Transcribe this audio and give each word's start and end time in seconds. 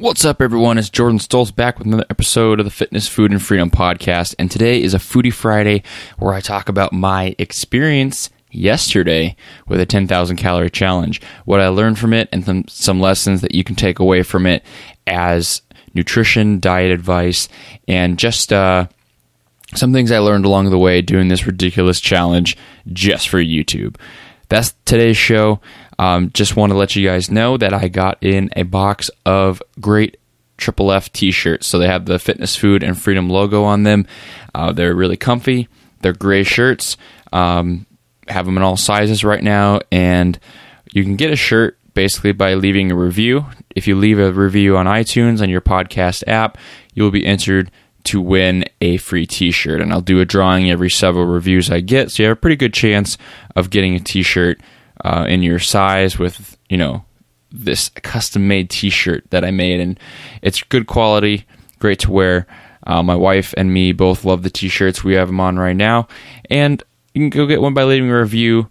What's 0.00 0.24
up, 0.24 0.40
everyone? 0.40 0.78
It's 0.78 0.88
Jordan 0.88 1.18
Stoltz 1.18 1.54
back 1.54 1.76
with 1.76 1.86
another 1.86 2.06
episode 2.08 2.58
of 2.58 2.64
the 2.64 2.70
Fitness, 2.70 3.06
Food, 3.06 3.32
and 3.32 3.42
Freedom 3.42 3.70
podcast. 3.70 4.34
And 4.38 4.50
today 4.50 4.82
is 4.82 4.94
a 4.94 4.98
Foodie 4.98 5.30
Friday 5.30 5.82
where 6.18 6.32
I 6.32 6.40
talk 6.40 6.70
about 6.70 6.94
my 6.94 7.34
experience 7.38 8.30
yesterday 8.50 9.36
with 9.68 9.78
a 9.78 9.84
10,000 9.84 10.38
calorie 10.38 10.70
challenge, 10.70 11.20
what 11.44 11.60
I 11.60 11.68
learned 11.68 11.98
from 11.98 12.14
it, 12.14 12.30
and 12.32 12.46
some, 12.46 12.64
some 12.66 12.98
lessons 12.98 13.42
that 13.42 13.54
you 13.54 13.62
can 13.62 13.76
take 13.76 13.98
away 13.98 14.22
from 14.22 14.46
it 14.46 14.64
as 15.06 15.60
nutrition, 15.92 16.60
diet 16.60 16.92
advice, 16.92 17.50
and 17.86 18.18
just 18.18 18.54
uh, 18.54 18.86
some 19.74 19.92
things 19.92 20.10
I 20.10 20.20
learned 20.20 20.46
along 20.46 20.70
the 20.70 20.78
way 20.78 21.02
doing 21.02 21.28
this 21.28 21.46
ridiculous 21.46 22.00
challenge 22.00 22.56
just 22.90 23.28
for 23.28 23.38
YouTube. 23.38 23.96
That's 24.48 24.74
today's 24.86 25.18
show. 25.18 25.60
Um, 26.00 26.30
just 26.32 26.56
want 26.56 26.72
to 26.72 26.78
let 26.78 26.96
you 26.96 27.06
guys 27.06 27.30
know 27.30 27.58
that 27.58 27.74
I 27.74 27.88
got 27.88 28.16
in 28.22 28.48
a 28.56 28.62
box 28.62 29.10
of 29.26 29.62
great 29.78 30.16
Triple 30.56 30.92
F 30.92 31.12
t-shirts. 31.12 31.66
So 31.66 31.78
they 31.78 31.88
have 31.88 32.06
the 32.06 32.18
Fitness, 32.18 32.56
Food, 32.56 32.82
and 32.82 32.98
Freedom 32.98 33.28
logo 33.28 33.64
on 33.64 33.82
them. 33.82 34.06
Uh, 34.54 34.72
they're 34.72 34.94
really 34.94 35.18
comfy. 35.18 35.68
They're 36.00 36.14
gray 36.14 36.42
shirts. 36.42 36.96
Um, 37.34 37.84
have 38.28 38.46
them 38.46 38.56
in 38.56 38.62
all 38.62 38.78
sizes 38.78 39.24
right 39.24 39.42
now, 39.42 39.80
and 39.92 40.38
you 40.90 41.04
can 41.04 41.16
get 41.16 41.32
a 41.32 41.36
shirt 41.36 41.76
basically 41.92 42.32
by 42.32 42.54
leaving 42.54 42.90
a 42.90 42.96
review. 42.96 43.44
If 43.76 43.86
you 43.86 43.94
leave 43.94 44.18
a 44.18 44.32
review 44.32 44.78
on 44.78 44.86
iTunes 44.86 45.42
on 45.42 45.50
your 45.50 45.60
podcast 45.60 46.24
app, 46.26 46.56
you 46.94 47.02
will 47.02 47.10
be 47.10 47.26
entered 47.26 47.70
to 48.04 48.22
win 48.22 48.64
a 48.80 48.96
free 48.96 49.26
t-shirt 49.26 49.82
and 49.82 49.92
I'll 49.92 50.00
do 50.00 50.20
a 50.20 50.24
drawing 50.24 50.70
every 50.70 50.88
several 50.88 51.26
reviews 51.26 51.70
I 51.70 51.80
get 51.80 52.10
so 52.10 52.22
you 52.22 52.28
have 52.30 52.38
a 52.38 52.40
pretty 52.40 52.56
good 52.56 52.72
chance 52.72 53.18
of 53.54 53.68
getting 53.68 53.94
a 53.94 54.00
t-shirt 54.00 54.58
uh, 55.04 55.26
in 55.28 55.42
your 55.42 55.58
size 55.58 56.18
with 56.18 56.56
you 56.68 56.76
know 56.76 57.04
this 57.52 57.88
custom 57.88 58.46
made 58.46 58.70
T-shirt 58.70 59.24
that 59.30 59.44
I 59.44 59.50
made, 59.50 59.80
and 59.80 59.98
it's 60.42 60.62
good 60.62 60.86
quality, 60.86 61.46
great 61.78 61.98
to 62.00 62.10
wear. 62.10 62.46
Uh, 62.86 63.02
my 63.02 63.14
wife 63.14 63.52
and 63.56 63.74
me 63.74 63.92
both 63.92 64.24
love 64.24 64.42
the 64.42 64.50
T-shirts. 64.50 65.04
We 65.04 65.14
have 65.14 65.28
them 65.28 65.40
on 65.40 65.58
right 65.58 65.76
now, 65.76 66.08
and 66.48 66.82
you 67.14 67.20
can 67.22 67.30
go 67.30 67.46
get 67.46 67.60
one 67.60 67.74
by 67.74 67.84
leaving 67.84 68.10
a 68.10 68.18
review 68.18 68.68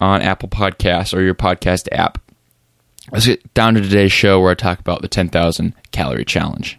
on 0.00 0.22
Apple 0.22 0.48
Podcasts 0.48 1.14
or 1.14 1.20
your 1.20 1.34
podcast 1.34 1.88
app. 1.92 2.18
Let's 3.10 3.26
get 3.26 3.52
down 3.54 3.74
to 3.74 3.80
today's 3.80 4.12
show 4.12 4.40
where 4.40 4.52
I 4.52 4.54
talk 4.54 4.78
about 4.78 5.02
the 5.02 5.08
10,000 5.08 5.74
calorie 5.90 6.24
challenge. 6.24 6.78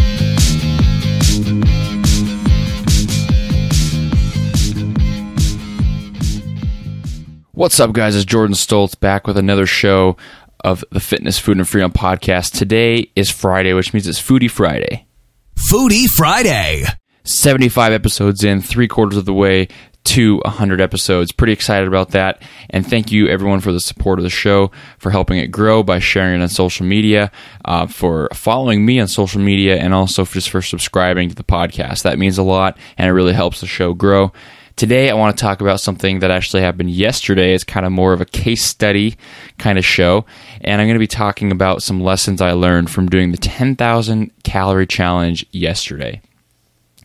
What's 7.61 7.79
up, 7.79 7.93
guys? 7.93 8.15
It's 8.15 8.25
Jordan 8.25 8.55
Stoltz 8.55 8.99
back 8.99 9.27
with 9.27 9.37
another 9.37 9.67
show 9.67 10.17
of 10.61 10.83
the 10.89 10.99
Fitness, 10.99 11.37
Food, 11.37 11.57
and 11.57 11.69
Freedom 11.69 11.91
podcast. 11.91 12.57
Today 12.57 13.11
is 13.15 13.29
Friday, 13.29 13.71
which 13.73 13.93
means 13.93 14.07
it's 14.07 14.19
Foodie 14.19 14.49
Friday. 14.49 15.05
Foodie 15.55 16.07
Friday. 16.07 16.85
75 17.23 17.93
episodes 17.93 18.43
in, 18.43 18.61
three 18.61 18.87
quarters 18.87 19.15
of 19.15 19.25
the 19.25 19.33
way 19.33 19.67
to 20.05 20.37
100 20.37 20.81
episodes. 20.81 21.31
Pretty 21.31 21.53
excited 21.53 21.87
about 21.87 22.09
that. 22.13 22.41
And 22.71 22.83
thank 22.83 23.11
you, 23.11 23.27
everyone, 23.27 23.59
for 23.59 23.71
the 23.71 23.79
support 23.79 24.17
of 24.17 24.23
the 24.23 24.31
show, 24.31 24.71
for 24.97 25.11
helping 25.11 25.37
it 25.37 25.51
grow 25.51 25.83
by 25.83 25.99
sharing 25.99 26.39
it 26.39 26.43
on 26.43 26.49
social 26.49 26.87
media, 26.87 27.31
uh, 27.65 27.85
for 27.85 28.27
following 28.33 28.83
me 28.87 28.99
on 28.99 29.07
social 29.07 29.39
media, 29.39 29.77
and 29.77 29.93
also 29.93 30.25
just 30.25 30.49
for 30.49 30.63
subscribing 30.63 31.29
to 31.29 31.35
the 31.35 31.43
podcast. 31.43 32.01
That 32.01 32.17
means 32.17 32.39
a 32.39 32.43
lot, 32.43 32.79
and 32.97 33.07
it 33.07 33.13
really 33.13 33.33
helps 33.33 33.61
the 33.61 33.67
show 33.67 33.93
grow. 33.93 34.31
Today, 34.81 35.11
I 35.11 35.13
want 35.13 35.37
to 35.37 35.39
talk 35.39 35.61
about 35.61 35.79
something 35.79 36.21
that 36.21 36.31
actually 36.31 36.63
happened 36.63 36.89
yesterday. 36.89 37.53
It's 37.53 37.63
kind 37.63 37.85
of 37.85 37.91
more 37.91 38.13
of 38.13 38.21
a 38.21 38.25
case 38.25 38.63
study 38.65 39.15
kind 39.59 39.77
of 39.77 39.85
show. 39.85 40.25
And 40.61 40.81
I'm 40.81 40.87
going 40.87 40.95
to 40.95 40.99
be 40.99 41.05
talking 41.05 41.51
about 41.51 41.83
some 41.83 42.01
lessons 42.01 42.41
I 42.41 42.53
learned 42.53 42.89
from 42.89 43.07
doing 43.07 43.29
the 43.31 43.37
10,000 43.37 44.31
calorie 44.43 44.87
challenge 44.87 45.45
yesterday. 45.51 46.19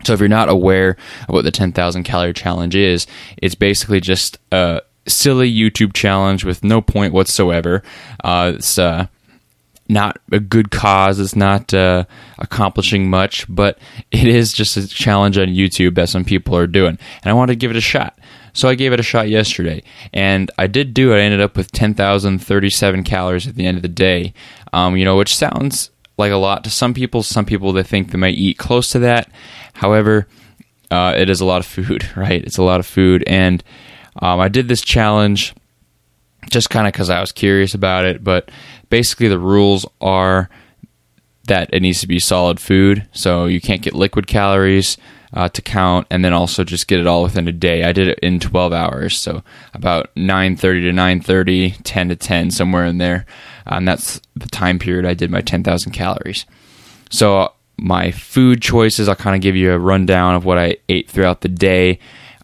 So, 0.04 0.15
if 0.15 0.20
you're 0.20 0.28
not 0.31 0.48
aware 0.48 0.97
of 1.28 1.34
what 1.34 1.44
the 1.44 1.50
10,000 1.50 2.03
calorie 2.04 2.32
challenge 2.32 2.75
is, 2.75 3.06
it's 3.36 3.54
basically 3.54 4.00
just 4.00 4.38
a 4.50 4.81
silly 5.06 5.54
YouTube 5.54 5.92
challenge 5.92 6.47
with 6.47 6.65
no 6.65 6.81
point 6.81 7.12
whatsoever. 7.12 7.82
Uh, 8.25 8.53
it's 8.54 8.78
uh, 8.78 9.06
not 9.88 10.19
a 10.32 10.41
good 10.41 10.70
cause. 10.70 11.19
It's 11.19 11.36
not 11.36 11.72
uh, 11.72 12.04
accomplishing 12.38 13.08
much, 13.08 13.47
but 13.48 13.78
it 14.10 14.26
is 14.26 14.52
just 14.52 14.76
a 14.76 14.86
challenge 14.86 15.38
on 15.38 15.48
YouTube 15.48 15.94
that 15.97 16.08
some 16.08 16.24
people 16.24 16.56
are 16.56 16.66
doing. 16.66 16.98
And 17.22 17.30
I 17.30 17.32
wanted 17.32 17.52
to 17.52 17.56
give 17.56 17.70
it 17.70 17.76
a 17.76 17.82
shot. 17.82 18.19
So 18.52 18.69
I 18.69 18.74
gave 18.74 18.92
it 18.92 19.00
a 19.00 19.02
shot 19.02 19.28
yesterday. 19.28 19.82
And 20.14 20.50
I 20.56 20.66
did 20.66 20.94
do 20.94 21.12
it. 21.12 21.19
I 21.19 21.20
ended 21.20 21.42
up 21.42 21.56
with 21.56 21.72
10,037 21.72 23.04
calories 23.04 23.47
at 23.47 23.54
the 23.54 23.66
end 23.66 23.76
of 23.76 23.82
the 23.82 23.88
day, 23.88 24.32
um, 24.72 24.97
you 24.97 25.04
know, 25.04 25.16
which 25.16 25.36
sounds 25.36 25.91
like 26.16 26.32
a 26.32 26.36
lot 26.36 26.64
to 26.64 26.70
some 26.70 26.94
people. 26.94 27.22
Some 27.22 27.44
people, 27.44 27.72
they 27.72 27.82
think 27.82 28.10
they 28.10 28.18
might 28.18 28.36
eat 28.36 28.56
close 28.56 28.88
to 28.92 28.98
that. 29.00 29.30
However, 29.74 30.26
uh, 30.91 31.14
it 31.16 31.28
is 31.28 31.42
a 31.42 31.44
lot 31.44 31.58
of 31.58 31.66
food, 31.66 32.08
right? 32.16 32.42
It's 32.42 32.58
a 32.58 32.62
lot 32.62 32.80
of 32.80 32.86
food. 32.86 33.24
And 33.26 33.62
um, 34.22 34.41
I 34.41 34.48
did 34.48 34.68
this 34.68 34.80
challenge 34.80 35.54
just 36.51 36.71
kind 36.71 36.87
of 36.87 36.93
because 36.93 37.11
I 37.11 37.21
was 37.21 37.33
curious 37.33 37.75
about 37.75 38.05
it. 38.05 38.23
But 38.23 38.51
basically, 38.91 39.29
the 39.29 39.39
rules 39.39 39.87
are 40.01 40.49
that 41.47 41.71
it 41.73 41.81
needs 41.81 42.01
to 42.01 42.07
be 42.07 42.19
solid 42.19 42.59
food, 42.61 43.07
so 43.12 43.47
you 43.47 43.61
can't 43.61 43.83
get 43.83 43.95
liquid 43.95 44.27
calories 44.27 44.97
uh, 45.33 45.49
to 45.49 45.62
count, 45.62 46.07
and 46.11 46.25
then 46.25 46.33
also 46.33 46.65
just 46.65 46.89
get 46.89 47.01
it 47.01 47.07
all 47.07 47.23
within 47.23 47.49
a 47.49 47.53
day. 47.53 47.84
I 47.84 47.93
did 47.93 48.09
it 48.09 48.19
in 48.21 48.41
12 48.41 48.73
hours, 48.73 49.17
so 49.17 49.43
about 49.75 50.15
9:30 50.17 50.83
to 50.83 50.93
9:30, 50.93 51.77
10 51.84 52.09
to 52.09 52.17
10, 52.17 52.51
somewhere 52.51 52.84
in 52.84 52.99
there, 52.99 53.27
and 53.67 53.87
that's 53.87 54.21
the 54.34 54.49
time 54.49 54.78
period 54.78 55.05
I 55.05 55.15
did 55.15 55.31
my 55.31 55.41
10,000 55.41 55.93
calories. 55.93 56.47
So 57.11 57.53
my 57.77 58.11
food 58.11 58.63
choices, 58.63 59.09
I'll 59.09 59.15
kind 59.15 59.37
of 59.37 59.43
give 59.43 59.57
you 59.57 59.73
a 59.73 59.78
rundown 59.78 60.34
of 60.34 60.45
what 60.45 60.59
I 60.59 60.78
ate 60.89 61.11
throughout 61.11 61.43
the 61.43 61.49
day. 61.49 61.99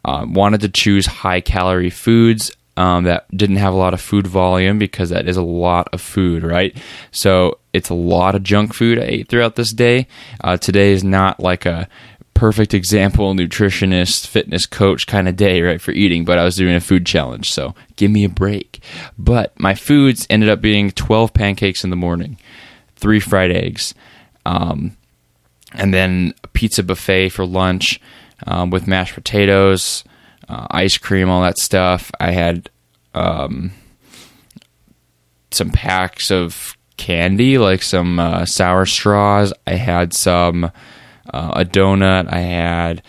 Uh, 0.04 0.26
wanted 0.28 0.60
to 0.60 0.68
choose 0.68 1.06
high 1.06 1.40
calorie 1.40 1.90
foods 1.90 2.50
um, 2.76 3.04
that 3.04 3.26
didn't 3.36 3.56
have 3.56 3.74
a 3.74 3.76
lot 3.76 3.94
of 3.94 4.00
food 4.00 4.26
volume 4.26 4.78
because 4.78 5.10
that 5.10 5.28
is 5.28 5.36
a 5.36 5.42
lot 5.42 5.88
of 5.92 6.00
food, 6.00 6.42
right? 6.42 6.76
So 7.10 7.58
it's 7.72 7.90
a 7.90 7.94
lot 7.94 8.34
of 8.34 8.42
junk 8.42 8.72
food 8.74 8.98
I 8.98 9.02
ate 9.02 9.28
throughout 9.28 9.56
this 9.56 9.72
day. 9.72 10.06
Uh, 10.40 10.56
today 10.56 10.92
is 10.92 11.04
not 11.04 11.38
like 11.40 11.66
a 11.66 11.88
perfect 12.34 12.72
example 12.72 13.34
nutritionist, 13.34 14.26
fitness 14.26 14.64
coach 14.64 15.06
kind 15.06 15.28
of 15.28 15.36
day, 15.36 15.60
right, 15.60 15.80
for 15.80 15.92
eating, 15.92 16.24
but 16.24 16.38
I 16.38 16.44
was 16.44 16.56
doing 16.56 16.74
a 16.74 16.80
food 16.80 17.04
challenge, 17.04 17.52
so 17.52 17.74
give 17.96 18.10
me 18.10 18.24
a 18.24 18.30
break. 18.30 18.82
But 19.18 19.58
my 19.60 19.74
foods 19.74 20.26
ended 20.30 20.48
up 20.48 20.60
being 20.60 20.90
12 20.90 21.34
pancakes 21.34 21.84
in 21.84 21.90
the 21.90 21.96
morning, 21.96 22.38
three 22.96 23.20
fried 23.20 23.50
eggs, 23.50 23.94
um, 24.46 24.96
and 25.74 25.92
then 25.92 26.34
a 26.42 26.48
pizza 26.48 26.82
buffet 26.82 27.30
for 27.30 27.44
lunch 27.44 28.00
um, 28.46 28.70
with 28.70 28.86
mashed 28.86 29.14
potatoes 29.14 30.04
uh, 30.48 30.66
ice 30.70 30.98
cream, 30.98 31.28
all 31.28 31.42
that 31.42 31.58
stuff. 31.58 32.10
I 32.20 32.30
had 32.32 32.70
um, 33.14 33.72
some 35.50 35.70
packs 35.70 36.30
of 36.30 36.76
candy, 36.96 37.58
like 37.58 37.82
some 37.82 38.18
uh, 38.18 38.44
sour 38.44 38.86
straws. 38.86 39.52
I 39.66 39.74
had 39.74 40.12
some 40.12 40.64
uh, 40.64 41.52
a 41.56 41.64
donut. 41.64 42.32
I 42.32 42.40
had 42.40 43.02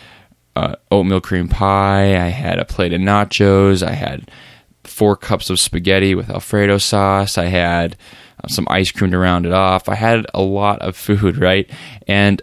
uh, 0.55 0.75
oatmeal 0.91 1.21
cream 1.21 1.47
pie. 1.47 2.15
I 2.15 2.29
had 2.29 2.59
a 2.59 2.65
plate 2.65 2.93
of 2.93 3.01
nachos. 3.01 3.85
I 3.85 3.93
had 3.93 4.29
four 4.83 5.15
cups 5.15 5.49
of 5.49 5.59
spaghetti 5.59 6.15
with 6.15 6.29
Alfredo 6.29 6.77
sauce. 6.77 7.37
I 7.37 7.45
had 7.45 7.95
uh, 8.43 8.47
some 8.47 8.67
ice 8.69 8.91
cream 8.91 9.11
to 9.11 9.17
round 9.17 9.45
it 9.45 9.53
off. 9.53 9.89
I 9.89 9.95
had 9.95 10.25
a 10.33 10.41
lot 10.41 10.79
of 10.81 10.95
food, 10.95 11.37
right? 11.41 11.69
And 12.07 12.41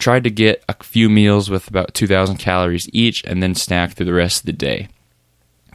tried 0.00 0.24
to 0.24 0.30
get 0.30 0.64
a 0.68 0.82
few 0.82 1.08
meals 1.08 1.50
with 1.50 1.68
about 1.68 1.94
2,000 1.94 2.36
calories 2.36 2.88
each 2.92 3.24
and 3.24 3.42
then 3.42 3.54
snack 3.54 3.92
through 3.92 4.06
the 4.06 4.12
rest 4.12 4.40
of 4.40 4.46
the 4.46 4.52
day. 4.52 4.88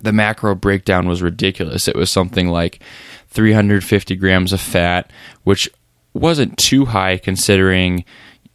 The 0.02 0.14
macro 0.14 0.56
breakdown 0.56 1.08
was 1.08 1.22
ridiculous. 1.22 1.88
It 1.88 1.96
was 1.96 2.10
something 2.10 2.48
like 2.48 2.82
350 3.30 4.16
grams 4.16 4.54
of 4.54 4.62
fat, 4.62 5.12
which 5.44 5.70
wasn't 6.14 6.58
too 6.58 6.86
high 6.86 7.18
considering 7.18 8.06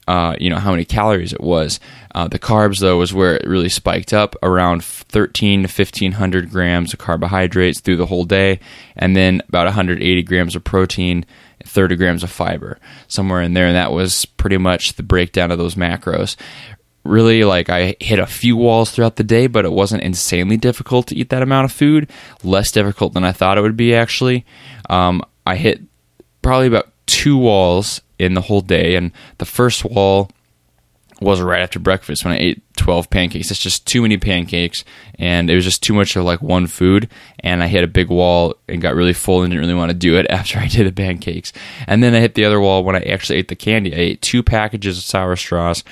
uh, 0.09 0.37
you 0.41 0.51
know 0.51 0.59
how 0.59 0.73
many 0.73 0.85
calories 0.85 1.33
it 1.33 1.41
was. 1.41 1.79
Uh, 2.15 2.29
the 2.29 2.39
carbs 2.39 2.81
though 2.81 2.99
was 2.99 3.15
where 3.15 3.37
it 3.37 3.47
really 3.47 3.69
spiked 3.69 4.13
up 4.13 4.35
around 4.43 4.85
13 4.85 5.63
to 5.63 5.69
1500 5.69 6.51
grams 6.51 6.93
of 6.93 6.99
carbohydrates 6.99 7.81
through 7.81 7.97
the 7.97 8.07
whole 8.07 8.25
day, 8.25 8.59
and 8.97 9.17
then 9.17 9.43
about 9.49 9.67
180 9.67 10.23
grams 10.23 10.57
of 10.57 10.65
protein 10.65 11.25
30 11.65 11.97
grams 11.97 12.23
of 12.23 12.31
fiber, 12.31 12.79
somewhere 13.09 13.43
in 13.43 13.55
there. 13.55 13.67
And 13.67 13.77
that 13.77 13.93
was 13.93 14.25
pretty 14.25 14.59
much 14.59 14.95
the 14.95 15.03
breakdown 15.03 15.51
of 15.51 15.59
those 15.59 15.75
macros. 15.75 16.37
really 17.05 17.45
like 17.45 17.69
I 17.69 17.97
hit 18.01 18.19
a 18.19 18.27
few 18.27 18.57
walls 18.57 18.91
throughout 18.91 19.17
the 19.17 19.25
day, 19.25 19.47
but 19.47 19.65
it 19.65 19.73
wasn't 19.73 20.03
insanely 20.03 20.57
difficult 20.57 21.09
to 21.09 21.17
eat 21.17 21.31
that 21.31 21.43
amount 21.43 21.65
of 21.65 21.73
food. 21.73 22.11
Less 22.43 22.71
difficult 22.71 23.15
than 23.15 23.25
I 23.25 23.33
thought 23.33 23.59
it 23.59 23.63
would 23.63 23.77
be, 23.77 23.95
actually. 23.95 24.45
Um, 24.91 25.23
I 25.47 25.57
hit 25.57 25.81
probably 26.43 26.67
about 26.67 26.93
two 27.07 27.37
walls 27.37 28.01
in 28.23 28.35
the 28.35 28.41
whole 28.43 28.61
day, 28.61 28.95
and 28.95 29.13
the 29.39 29.45
first 29.45 29.85
wall 29.85 30.31
was 31.21 31.41
right 31.41 31.63
after 31.63 31.79
breakfast 31.79 32.25
when 32.25 32.35
I 32.35 32.39
ate 32.39 32.63
12 32.77 33.09
pancakes. 33.09 33.51
It's 33.51 33.61
just 33.61 33.87
too 33.87 34.03
many 34.03 34.17
pancakes, 34.17 34.85
and 35.19 35.49
it 35.49 35.55
was 35.55 35.65
just 35.65 35.83
too 35.83 35.95
much 35.95 36.17
of 36.17 36.25
like 36.25 36.43
one 36.43 36.67
food. 36.67 37.09
And 37.41 37.63
I 37.63 37.69
hit 37.69 37.85
a 37.85 37.89
big 37.89 38.09
wall 38.09 38.57
and 38.69 38.83
got 38.83 38.95
really 38.95 39.13
full 39.13 39.43
and 39.43 39.51
didn't 39.51 39.63
really 39.63 39.79
want 39.79 39.91
to 39.91 39.97
do 39.97 40.17
it 40.17 40.27
after 40.31 40.59
I 40.59 40.69
did 40.69 40.87
the 40.87 40.93
pancakes. 40.93 41.53
And 41.87 42.03
then 42.03 42.15
I 42.15 42.21
hit 42.21 42.35
the 42.35 42.45
other 42.45 42.61
wall 42.61 42.85
when 42.85 42.97
I 42.97 43.01
actually 43.01 43.39
ate 43.39 43.49
the 43.49 43.57
candy. 43.57 43.95
I 43.95 43.99
ate 43.99 44.23
two 44.23 44.43
packages 44.43 44.99
of 44.99 45.05
sour 45.05 45.37
straws, 45.37 45.85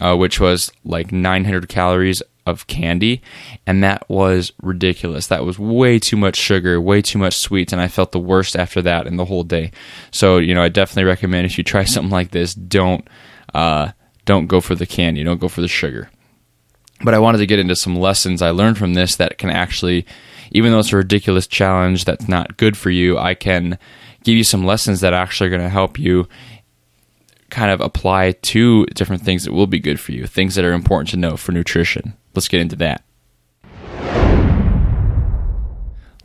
uh, 0.00 0.16
which 0.16 0.40
was 0.40 0.72
like 0.84 1.12
900 1.12 1.68
calories 1.68 2.22
of 2.48 2.66
candy, 2.66 3.22
and 3.66 3.82
that 3.84 4.08
was 4.08 4.52
ridiculous. 4.62 5.26
That 5.28 5.44
was 5.44 5.58
way 5.58 5.98
too 5.98 6.16
much 6.16 6.36
sugar, 6.36 6.80
way 6.80 7.02
too 7.02 7.18
much 7.18 7.36
sweets, 7.36 7.72
and 7.72 7.80
I 7.80 7.88
felt 7.88 8.12
the 8.12 8.18
worst 8.18 8.56
after 8.56 8.82
that 8.82 9.06
in 9.06 9.16
the 9.16 9.26
whole 9.26 9.44
day. 9.44 9.70
So, 10.10 10.38
you 10.38 10.54
know, 10.54 10.62
I 10.62 10.68
definitely 10.68 11.04
recommend 11.04 11.46
if 11.46 11.58
you 11.58 11.64
try 11.64 11.84
something 11.84 12.10
like 12.10 12.30
this, 12.30 12.54
don't. 12.54 13.06
Uh, 13.54 13.92
don't 14.28 14.46
go 14.46 14.60
for 14.60 14.74
the 14.74 14.84
candy, 14.84 15.24
don't 15.24 15.40
go 15.40 15.48
for 15.48 15.62
the 15.62 15.68
sugar. 15.68 16.10
But 17.02 17.14
I 17.14 17.18
wanted 17.18 17.38
to 17.38 17.46
get 17.46 17.58
into 17.58 17.74
some 17.74 17.96
lessons 17.96 18.42
I 18.42 18.50
learned 18.50 18.76
from 18.76 18.92
this 18.92 19.16
that 19.16 19.38
can 19.38 19.48
actually, 19.48 20.04
even 20.50 20.70
though 20.70 20.80
it's 20.80 20.92
a 20.92 20.98
ridiculous 20.98 21.46
challenge 21.46 22.04
that's 22.04 22.28
not 22.28 22.58
good 22.58 22.76
for 22.76 22.90
you, 22.90 23.16
I 23.16 23.32
can 23.32 23.78
give 24.24 24.36
you 24.36 24.44
some 24.44 24.66
lessons 24.66 25.00
that 25.00 25.14
actually 25.14 25.46
are 25.46 25.56
going 25.56 25.62
to 25.62 25.70
help 25.70 25.98
you 25.98 26.28
kind 27.48 27.70
of 27.70 27.80
apply 27.80 28.32
to 28.32 28.84
different 28.86 29.22
things 29.22 29.44
that 29.44 29.52
will 29.52 29.66
be 29.66 29.78
good 29.78 29.98
for 29.98 30.12
you, 30.12 30.26
things 30.26 30.54
that 30.56 30.64
are 30.66 30.74
important 30.74 31.08
to 31.10 31.16
know 31.16 31.38
for 31.38 31.52
nutrition. 31.52 32.14
Let's 32.38 32.46
get 32.46 32.60
into 32.60 32.76
that. 32.76 33.02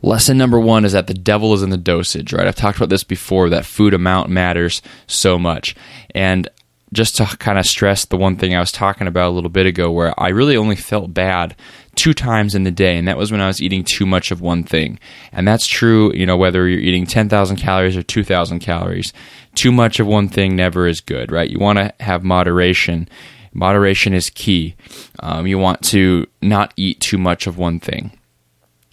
Lesson 0.00 0.38
number 0.38 0.60
one 0.60 0.84
is 0.84 0.92
that 0.92 1.08
the 1.08 1.12
devil 1.12 1.52
is 1.54 1.62
in 1.64 1.70
the 1.70 1.76
dosage, 1.76 2.32
right? 2.32 2.46
I've 2.46 2.54
talked 2.54 2.76
about 2.76 2.88
this 2.88 3.02
before 3.02 3.48
that 3.48 3.66
food 3.66 3.94
amount 3.94 4.30
matters 4.30 4.80
so 5.08 5.40
much. 5.40 5.74
And 6.14 6.48
just 6.92 7.16
to 7.16 7.24
kind 7.24 7.58
of 7.58 7.66
stress 7.66 8.04
the 8.04 8.16
one 8.16 8.36
thing 8.36 8.54
I 8.54 8.60
was 8.60 8.70
talking 8.70 9.08
about 9.08 9.30
a 9.30 9.34
little 9.34 9.50
bit 9.50 9.66
ago, 9.66 9.90
where 9.90 10.14
I 10.16 10.28
really 10.28 10.56
only 10.56 10.76
felt 10.76 11.12
bad 11.12 11.56
two 11.96 12.14
times 12.14 12.54
in 12.54 12.62
the 12.62 12.70
day, 12.70 12.96
and 12.96 13.08
that 13.08 13.18
was 13.18 13.32
when 13.32 13.40
I 13.40 13.48
was 13.48 13.60
eating 13.60 13.82
too 13.82 14.06
much 14.06 14.30
of 14.30 14.40
one 14.40 14.62
thing. 14.62 15.00
And 15.32 15.48
that's 15.48 15.66
true, 15.66 16.14
you 16.14 16.26
know, 16.26 16.36
whether 16.36 16.68
you're 16.68 16.78
eating 16.78 17.06
10,000 17.06 17.56
calories 17.56 17.96
or 17.96 18.04
2,000 18.04 18.60
calories. 18.60 19.12
Too 19.56 19.72
much 19.72 19.98
of 19.98 20.06
one 20.06 20.28
thing 20.28 20.54
never 20.54 20.86
is 20.86 21.00
good, 21.00 21.32
right? 21.32 21.50
You 21.50 21.58
want 21.58 21.78
to 21.78 21.92
have 21.98 22.22
moderation. 22.22 23.08
Moderation 23.54 24.12
is 24.12 24.30
key. 24.30 24.74
Um, 25.20 25.46
you 25.46 25.58
want 25.58 25.82
to 25.84 26.26
not 26.42 26.74
eat 26.76 27.00
too 27.00 27.18
much 27.18 27.46
of 27.46 27.56
one 27.56 27.80
thing. 27.80 28.18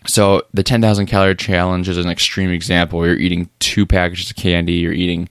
So 0.07 0.43
the 0.53 0.63
10,000 0.63 1.05
calorie 1.07 1.35
challenge 1.35 1.89
is 1.89 1.97
an 1.97 2.09
extreme 2.09 2.51
example. 2.51 3.05
You're 3.05 3.17
eating 3.17 3.49
two 3.59 3.85
packages 3.85 4.29
of 4.31 4.35
candy, 4.35 4.73
you're 4.73 4.93
eating 4.93 5.29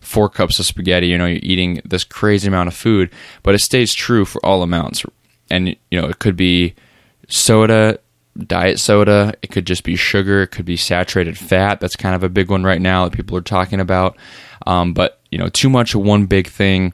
four 0.00 0.28
cups 0.28 0.58
of 0.58 0.66
spaghetti. 0.66 1.08
You 1.08 1.18
know, 1.18 1.26
you're 1.26 1.40
eating 1.42 1.80
this 1.84 2.04
crazy 2.04 2.48
amount 2.48 2.68
of 2.68 2.74
food, 2.74 3.10
but 3.42 3.54
it 3.54 3.60
stays 3.60 3.94
true 3.94 4.24
for 4.24 4.44
all 4.44 4.62
amounts. 4.62 5.04
And 5.50 5.68
you 5.68 6.00
know, 6.00 6.08
it 6.08 6.18
could 6.18 6.36
be 6.36 6.74
soda, 7.28 7.98
diet 8.38 8.80
soda. 8.80 9.34
It 9.42 9.50
could 9.50 9.66
just 9.66 9.84
be 9.84 9.96
sugar. 9.96 10.42
It 10.42 10.48
could 10.48 10.64
be 10.64 10.76
saturated 10.76 11.38
fat. 11.38 11.80
That's 11.80 11.96
kind 11.96 12.14
of 12.14 12.22
a 12.22 12.28
big 12.28 12.50
one 12.50 12.64
right 12.64 12.80
now 12.80 13.04
that 13.04 13.16
people 13.16 13.36
are 13.36 13.42
talking 13.42 13.80
about. 13.80 14.16
Um, 14.66 14.92
but 14.92 15.20
you 15.30 15.38
know, 15.38 15.48
too 15.48 15.70
much 15.70 15.94
of 15.94 16.02
one 16.02 16.26
big 16.26 16.48
thing. 16.48 16.92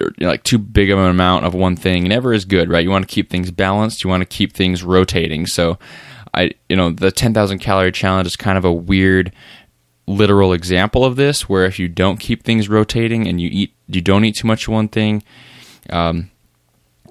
You 0.00 0.10
know, 0.20 0.28
like 0.28 0.42
too 0.42 0.58
big 0.58 0.90
of 0.90 0.98
an 0.98 1.08
amount 1.08 1.44
of 1.44 1.54
one 1.54 1.76
thing 1.76 2.04
never 2.04 2.32
is 2.32 2.44
good, 2.44 2.70
right? 2.70 2.82
You 2.82 2.90
want 2.90 3.08
to 3.08 3.14
keep 3.14 3.30
things 3.30 3.50
balanced. 3.50 4.02
You 4.02 4.10
want 4.10 4.22
to 4.22 4.26
keep 4.26 4.52
things 4.52 4.82
rotating. 4.82 5.46
So, 5.46 5.78
I, 6.34 6.52
you 6.68 6.76
know, 6.76 6.90
the 6.90 7.10
10,000 7.10 7.58
calorie 7.58 7.92
challenge 7.92 8.26
is 8.26 8.36
kind 8.36 8.56
of 8.56 8.64
a 8.64 8.72
weird 8.72 9.32
literal 10.06 10.52
example 10.52 11.04
of 11.04 11.16
this, 11.16 11.48
where 11.48 11.66
if 11.66 11.78
you 11.78 11.88
don't 11.88 12.18
keep 12.18 12.42
things 12.42 12.68
rotating 12.68 13.28
and 13.28 13.40
you 13.40 13.50
eat, 13.52 13.74
you 13.86 14.00
don't 14.00 14.24
eat 14.24 14.36
too 14.36 14.46
much 14.46 14.66
of 14.66 14.72
one 14.72 14.88
thing, 14.88 15.22
um, 15.90 16.30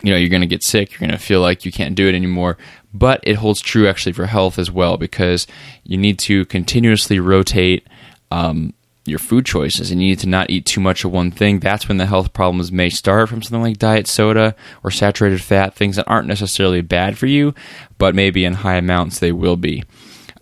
you 0.03 0.11
know, 0.11 0.17
you're 0.17 0.29
going 0.29 0.41
to 0.41 0.47
get 0.47 0.63
sick. 0.63 0.91
You're 0.91 1.07
going 1.07 1.17
to 1.17 1.23
feel 1.23 1.41
like 1.41 1.65
you 1.65 1.71
can't 1.71 1.95
do 1.95 2.07
it 2.07 2.15
anymore. 2.15 2.57
But 2.93 3.21
it 3.23 3.35
holds 3.35 3.61
true 3.61 3.87
actually 3.87 4.13
for 4.13 4.25
health 4.25 4.57
as 4.57 4.71
well 4.71 4.97
because 4.97 5.47
you 5.83 5.97
need 5.97 6.19
to 6.19 6.45
continuously 6.45 7.19
rotate 7.19 7.87
um, 8.31 8.73
your 9.05 9.19
food 9.19 9.45
choices 9.45 9.89
and 9.89 10.01
you 10.01 10.09
need 10.09 10.19
to 10.19 10.27
not 10.27 10.49
eat 10.49 10.65
too 10.65 10.79
much 10.79 11.03
of 11.03 11.11
one 11.11 11.31
thing. 11.31 11.59
That's 11.59 11.87
when 11.87 11.97
the 11.97 12.05
health 12.05 12.33
problems 12.33 12.71
may 12.71 12.89
start 12.89 13.29
from 13.29 13.41
something 13.41 13.61
like 13.61 13.79
diet 13.79 14.07
soda 14.07 14.55
or 14.83 14.91
saturated 14.91 15.41
fat, 15.41 15.73
things 15.73 15.95
that 15.95 16.07
aren't 16.07 16.27
necessarily 16.27 16.81
bad 16.81 17.17
for 17.17 17.25
you, 17.25 17.55
but 17.97 18.13
maybe 18.13 18.45
in 18.45 18.53
high 18.53 18.75
amounts 18.75 19.19
they 19.19 19.31
will 19.31 19.57
be. 19.57 19.83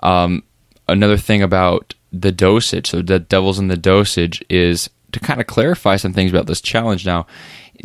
Um, 0.01 0.43
another 0.87 1.17
thing 1.17 1.41
about 1.41 1.93
the 2.11 2.31
dosage, 2.31 2.89
so 2.89 3.01
the 3.01 3.19
devil's 3.19 3.59
in 3.59 3.69
the 3.69 3.77
dosage, 3.77 4.43
is 4.49 4.89
to 5.11 5.19
kind 5.19 5.39
of 5.39 5.47
clarify 5.47 5.95
some 5.95 6.13
things 6.13 6.31
about 6.31 6.47
this 6.47 6.61
challenge. 6.61 7.05
Now, 7.05 7.27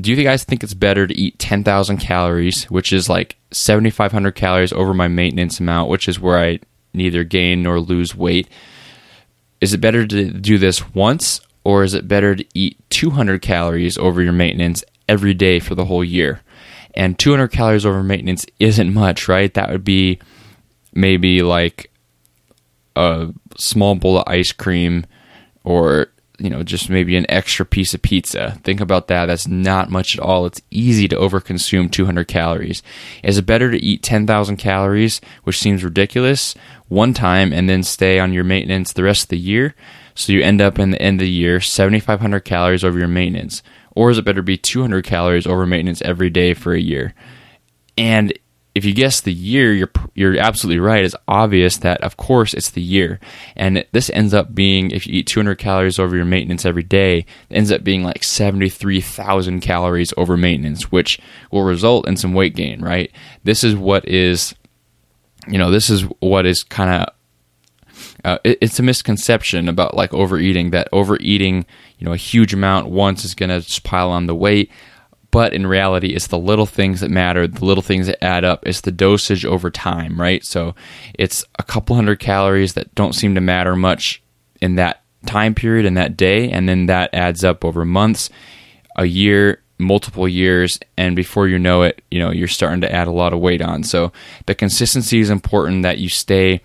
do 0.00 0.12
you 0.12 0.22
guys 0.22 0.44
think 0.44 0.64
it's 0.64 0.74
better 0.74 1.06
to 1.06 1.14
eat 1.14 1.38
10,000 1.38 1.98
calories, 1.98 2.64
which 2.64 2.92
is 2.92 3.08
like 3.08 3.36
7,500 3.52 4.32
calories 4.32 4.72
over 4.72 4.92
my 4.92 5.06
maintenance 5.06 5.60
amount, 5.60 5.88
which 5.88 6.08
is 6.08 6.18
where 6.18 6.38
I 6.38 6.58
neither 6.92 7.22
gain 7.22 7.62
nor 7.62 7.78
lose 7.78 8.14
weight? 8.16 8.48
Is 9.60 9.72
it 9.72 9.80
better 9.80 10.06
to 10.06 10.30
do 10.30 10.58
this 10.58 10.94
once, 10.94 11.40
or 11.64 11.82
is 11.82 11.94
it 11.94 12.08
better 12.08 12.34
to 12.34 12.44
eat 12.54 12.78
200 12.90 13.40
calories 13.40 13.96
over 13.98 14.22
your 14.22 14.32
maintenance 14.32 14.84
every 15.08 15.34
day 15.34 15.58
for 15.60 15.74
the 15.74 15.86
whole 15.86 16.04
year? 16.04 16.42
And 16.94 17.18
200 17.18 17.48
calories 17.48 17.86
over 17.86 18.02
maintenance 18.02 18.46
isn't 18.60 18.92
much, 18.92 19.28
right? 19.28 19.52
That 19.54 19.70
would 19.70 19.84
be 19.84 20.20
maybe 20.92 21.42
like 21.42 21.90
a 22.96 23.32
small 23.56 23.94
bowl 23.94 24.18
of 24.18 24.24
ice 24.28 24.52
cream 24.52 25.06
or 25.64 26.08
you 26.38 26.50
know 26.50 26.62
just 26.62 26.90
maybe 26.90 27.16
an 27.16 27.26
extra 27.28 27.64
piece 27.64 27.94
of 27.94 28.02
pizza. 28.02 28.58
Think 28.64 28.80
about 28.80 29.08
that. 29.08 29.26
That's 29.26 29.46
not 29.46 29.90
much 29.90 30.16
at 30.16 30.22
all. 30.22 30.46
It's 30.46 30.62
easy 30.70 31.08
to 31.08 31.16
overconsume 31.16 31.90
200 31.90 32.26
calories. 32.26 32.82
Is 33.22 33.38
it 33.38 33.46
better 33.46 33.70
to 33.70 33.78
eat 33.78 34.02
10,000 34.02 34.56
calories 34.56 35.20
which 35.44 35.58
seems 35.58 35.84
ridiculous 35.84 36.54
one 36.88 37.14
time 37.14 37.52
and 37.52 37.68
then 37.68 37.82
stay 37.82 38.18
on 38.18 38.32
your 38.32 38.44
maintenance 38.44 38.92
the 38.92 39.04
rest 39.04 39.24
of 39.24 39.28
the 39.28 39.38
year? 39.38 39.74
So 40.14 40.32
you 40.32 40.42
end 40.42 40.60
up 40.60 40.78
in 40.78 40.90
the 40.90 41.02
end 41.02 41.20
of 41.20 41.26
the 41.26 41.30
year 41.30 41.60
7500 41.60 42.40
calories 42.40 42.84
over 42.84 42.98
your 42.98 43.08
maintenance. 43.08 43.62
Or 43.96 44.10
is 44.10 44.18
it 44.18 44.24
better 44.24 44.36
to 44.36 44.42
be 44.42 44.56
200 44.56 45.04
calories 45.04 45.46
over 45.46 45.66
maintenance 45.66 46.02
every 46.02 46.30
day 46.30 46.54
for 46.54 46.72
a 46.72 46.80
year? 46.80 47.14
And 47.96 48.32
if 48.74 48.84
you 48.84 48.92
guess 48.92 49.20
the 49.20 49.32
year, 49.32 49.72
you're 49.72 49.90
you're 50.14 50.38
absolutely 50.38 50.80
right. 50.80 51.04
It's 51.04 51.14
obvious 51.28 51.76
that 51.78 52.02
of 52.02 52.16
course 52.16 52.52
it's 52.54 52.70
the 52.70 52.82
year, 52.82 53.20
and 53.54 53.84
this 53.92 54.10
ends 54.10 54.34
up 54.34 54.52
being 54.52 54.90
if 54.90 55.06
you 55.06 55.14
eat 55.14 55.28
200 55.28 55.56
calories 55.58 55.98
over 55.98 56.16
your 56.16 56.24
maintenance 56.24 56.64
every 56.64 56.82
day, 56.82 57.18
it 57.18 57.56
ends 57.56 57.70
up 57.70 57.84
being 57.84 58.02
like 58.02 58.24
73,000 58.24 59.60
calories 59.60 60.12
over 60.16 60.36
maintenance, 60.36 60.90
which 60.90 61.20
will 61.52 61.62
result 61.62 62.08
in 62.08 62.16
some 62.16 62.34
weight 62.34 62.56
gain. 62.56 62.82
Right? 62.82 63.12
This 63.44 63.62
is 63.62 63.76
what 63.76 64.08
is, 64.08 64.54
you 65.46 65.58
know, 65.58 65.70
this 65.70 65.88
is 65.88 66.02
what 66.20 66.44
is 66.44 66.64
kind 66.64 66.90
of. 66.90 67.14
Uh, 68.24 68.38
it, 68.42 68.58
it's 68.60 68.80
a 68.80 68.82
misconception 68.82 69.68
about 69.68 69.94
like 69.94 70.12
overeating 70.12 70.70
that 70.70 70.88
overeating 70.92 71.64
you 71.98 72.06
know 72.06 72.12
a 72.12 72.16
huge 72.16 72.52
amount 72.52 72.88
once 72.88 73.24
is 73.24 73.34
going 73.34 73.50
to 73.50 73.80
pile 73.82 74.10
on 74.10 74.26
the 74.26 74.34
weight 74.34 74.70
but 75.34 75.52
in 75.52 75.66
reality 75.66 76.14
it's 76.14 76.28
the 76.28 76.38
little 76.38 76.64
things 76.64 77.00
that 77.00 77.10
matter. 77.10 77.48
The 77.48 77.64
little 77.64 77.82
things 77.82 78.06
that 78.06 78.22
add 78.22 78.44
up 78.44 78.64
it's 78.64 78.82
the 78.82 78.92
dosage 78.92 79.44
over 79.44 79.68
time 79.68 80.20
right? 80.20 80.44
So 80.44 80.76
it's 81.14 81.44
a 81.58 81.64
couple 81.64 81.96
hundred 81.96 82.20
calories 82.20 82.74
that 82.74 82.94
don't 82.94 83.14
seem 83.14 83.34
to 83.34 83.40
matter 83.40 83.74
much 83.74 84.22
in 84.60 84.76
that 84.76 85.02
time 85.26 85.52
period 85.52 85.86
in 85.86 85.94
that 85.94 86.16
day 86.16 86.50
and 86.52 86.68
then 86.68 86.86
that 86.86 87.12
adds 87.12 87.42
up 87.42 87.64
over 87.64 87.84
months 87.84 88.30
a 88.94 89.06
year 89.06 89.60
multiple 89.76 90.28
years 90.28 90.78
and 90.96 91.16
before 91.16 91.48
you 91.48 91.58
know 91.58 91.82
it 91.82 92.00
you 92.12 92.20
know 92.20 92.30
you're 92.30 92.46
starting 92.46 92.80
to 92.82 92.92
add 92.92 93.08
a 93.08 93.12
lot 93.12 93.32
of 93.32 93.40
weight 93.40 93.60
on. 93.60 93.82
So 93.82 94.12
the 94.46 94.54
consistency 94.54 95.18
is 95.18 95.30
important 95.30 95.82
that 95.82 95.98
you 95.98 96.08
stay 96.08 96.60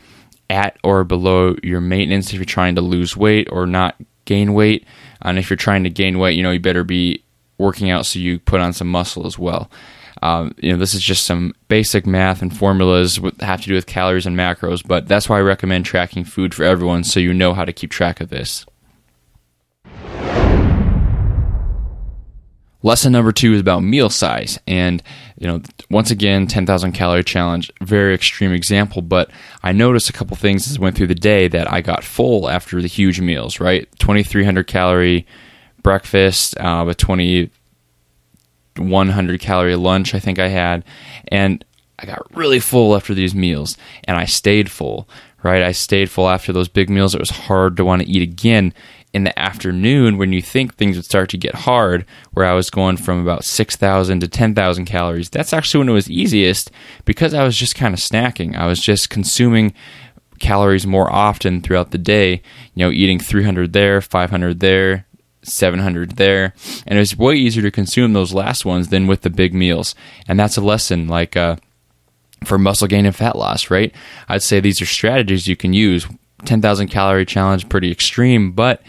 at 0.48 0.78
or 0.84 1.04
below 1.04 1.56
your 1.64 1.82
maintenance 1.82 2.28
if 2.28 2.36
you're 2.36 2.46
trying 2.46 2.76
to 2.76 2.82
lose 2.82 3.18
weight 3.18 3.48
or 3.52 3.66
not 3.66 3.96
gain 4.26 4.54
weight. 4.54 4.86
And 5.24 5.40
if 5.40 5.50
you're 5.50 5.58
trying 5.58 5.86
to 5.86 5.90
gain 5.90 6.20
weight 6.20 6.38
you 6.38 6.44
know 6.44 6.52
you 6.52 6.60
better 6.60 6.84
be 6.84 7.24
working 7.60 7.92
out 7.92 8.06
so 8.06 8.18
you 8.18 8.40
put 8.40 8.62
on 8.62 8.74
some 8.74 8.90
muscle 8.90 9.28
as 9.28 9.38
well. 9.38 9.70
Um, 10.22 10.54
you 10.58 10.72
know, 10.72 10.78
this 10.78 10.94
is 10.94 11.02
just 11.02 11.26
some 11.26 11.54
basic 11.68 12.06
math 12.06 12.42
and 12.42 12.56
formulas 12.56 13.18
that 13.18 13.42
have 13.42 13.62
to 13.62 13.68
do 13.68 13.76
with 13.76 13.86
calories 13.86 14.26
and 14.26 14.36
macros, 14.36 14.86
but 14.86 15.08
that's 15.08 15.30
why 15.30 15.38
I 15.38 15.42
recommend 15.42 15.86
tracking 15.86 16.26
food 16.26 16.54
for 16.54 16.64
everyone 16.64 17.04
so 17.04 17.20
you 17.20 17.34
know 17.34 17.54
how 17.54 17.64
to 17.64 17.72
keep 17.72 17.92
track 17.92 18.20
of 18.20 18.30
this. 18.30 18.66
Lesson 22.82 23.12
number 23.12 23.34
two 23.34 23.54
is 23.54 23.60
about 23.60 23.84
meal 23.84 24.10
size. 24.10 24.58
And, 24.66 25.04
you 25.38 25.48
know, 25.48 25.62
once 25.90 26.12
again, 26.12 26.48
10,000 26.48 26.94
calorie 26.94 27.26
challenge, 27.26 27.70
very 27.82 28.14
extreme 28.14 28.54
example, 28.54 29.02
but 29.02 29.30
I 29.64 29.74
noticed 29.74 30.10
a 30.10 30.14
couple 30.14 30.38
things 30.38 30.66
as 30.70 30.78
I 30.78 30.82
went 30.82 30.96
through 30.96 31.08
the 31.08 31.16
day 31.16 31.50
that 31.50 31.72
I 31.72 31.82
got 31.82 32.06
full 32.06 32.50
after 32.50 32.82
the 32.82 32.88
huge 32.88 33.20
meals, 33.20 33.60
right? 33.60 33.88
2,300 34.00 34.66
calorie 34.68 35.28
breakfast, 35.90 36.56
uh, 36.60 36.86
a 36.88 36.94
20, 36.94 37.50
100 38.78 39.40
calorie 39.40 39.76
lunch 39.76 40.14
I 40.14 40.20
think 40.20 40.38
I 40.38 40.48
had, 40.48 40.86
and 41.30 41.66
I 41.98 42.06
got 42.06 42.36
really 42.38 42.60
full 42.60 42.96
after 42.96 43.16
these 43.16 43.34
meals, 43.34 43.76
and 44.04 44.16
I 44.16 44.26
stayed 44.26 44.70
full. 44.70 45.10
Right, 45.42 45.64
I 45.64 45.72
stayed 45.72 46.12
full 46.12 46.30
after 46.30 46.54
those 46.54 46.68
big 46.68 46.92
meals. 46.92 47.16
It 47.16 47.20
was 47.20 47.32
hard 47.32 47.76
to 47.78 47.86
want 47.86 48.04
to 48.04 48.08
eat 48.08 48.22
again 48.22 48.72
in 49.14 49.24
the 49.24 49.40
afternoon 49.40 50.20
when 50.20 50.32
you 50.32 50.44
think 50.44 50.76
things 50.76 50.96
would 50.96 51.06
start 51.06 51.30
to 51.30 51.38
get 51.38 51.56
hard, 51.56 52.06
where 52.34 52.46
I 52.46 52.54
was 52.54 52.70
going 52.70 52.98
from 52.98 53.20
about 53.22 53.46
6,000 53.46 54.20
to 54.20 54.28
10,000 54.28 54.86
calories. 54.86 55.30
That's 55.32 55.54
actually 55.54 55.80
when 55.80 55.90
it 55.90 55.94
was 55.94 56.12
easiest 56.12 56.70
because 57.06 57.34
I 57.34 57.44
was 57.44 57.58
just 57.58 57.74
kind 57.74 57.96
of 57.96 58.00
snacking. 58.00 58.56
I 58.56 58.68
was 58.68 58.80
just 58.80 59.10
consuming 59.10 59.74
calories 60.40 60.86
more 60.86 61.12
often 61.12 61.62
throughout 61.62 61.90
the 61.92 61.98
day, 61.98 62.44
you 62.76 62.86
know, 62.86 62.92
eating 62.92 63.18
300 63.18 63.74
there, 63.74 64.02
500 64.02 64.60
there, 64.60 65.06
700 65.50 66.18
there. 66.18 66.54
And 66.86 66.98
it 66.98 67.02
was 67.02 67.18
way 67.18 67.36
easier 67.36 67.64
to 67.64 67.72
consume 67.72 68.14
those 68.14 68.34
last 68.34 68.66
ones 68.66 68.90
than 68.90 69.08
with 69.08 69.22
the 69.22 69.30
big 69.30 69.54
meals. 69.54 69.96
And 70.28 70.40
that's 70.40 70.58
a 70.58 70.62
lesson 70.62 71.08
like 71.08 71.36
uh, 71.36 71.58
for 72.46 72.58
muscle 72.58 72.88
gain 72.88 73.06
and 73.06 73.16
fat 73.16 73.36
loss 73.36 73.70
right? 73.70 73.94
I'd 74.28 74.44
say 74.44 74.60
these 74.60 74.82
are 74.82 74.86
strategies 74.86 75.48
you 75.48 75.56
can 75.56 75.74
use. 75.74 76.08
10,000 76.46 76.88
calorie 76.88 77.26
challenge 77.26 77.68
pretty 77.68 77.92
extreme, 77.92 78.54
but 78.54 78.82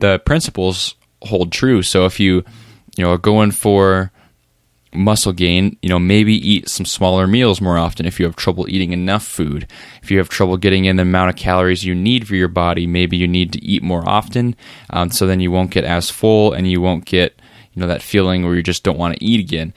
the 0.00 0.18
principles 0.18 0.94
hold 1.22 1.52
true. 1.52 1.82
So 1.82 2.04
if 2.04 2.20
you, 2.20 2.44
you 2.96 3.04
know, 3.04 3.12
are 3.12 3.18
going 3.18 3.52
for 3.52 4.12
muscle 4.92 5.32
gain, 5.32 5.76
you 5.82 5.88
know, 5.88 5.98
maybe 5.98 6.34
eat 6.34 6.68
some 6.68 6.84
smaller 6.84 7.26
meals 7.26 7.60
more 7.60 7.78
often 7.78 8.06
if 8.06 8.18
you 8.18 8.26
have 8.26 8.36
trouble 8.36 8.68
eating 8.68 8.92
enough 8.92 9.24
food. 9.24 9.66
If 10.02 10.10
you 10.10 10.18
have 10.18 10.28
trouble 10.28 10.56
getting 10.56 10.84
in 10.84 10.96
the 10.96 11.02
amount 11.02 11.30
of 11.30 11.36
calories 11.36 11.84
you 11.84 11.94
need 11.94 12.26
for 12.26 12.34
your 12.34 12.48
body, 12.48 12.86
maybe 12.86 13.16
you 13.16 13.28
need 13.28 13.52
to 13.52 13.64
eat 13.64 13.82
more 13.82 14.08
often. 14.08 14.56
Um, 14.90 15.10
so 15.10 15.26
then 15.26 15.40
you 15.40 15.50
won't 15.50 15.70
get 15.70 15.84
as 15.84 16.10
full 16.10 16.52
and 16.52 16.68
you 16.68 16.80
won't 16.80 17.04
get, 17.04 17.40
you 17.72 17.80
know, 17.80 17.86
that 17.86 18.02
feeling 18.02 18.44
where 18.44 18.56
you 18.56 18.62
just 18.62 18.82
don't 18.82 18.98
want 18.98 19.16
to 19.16 19.24
eat 19.24 19.40
again. 19.40 19.72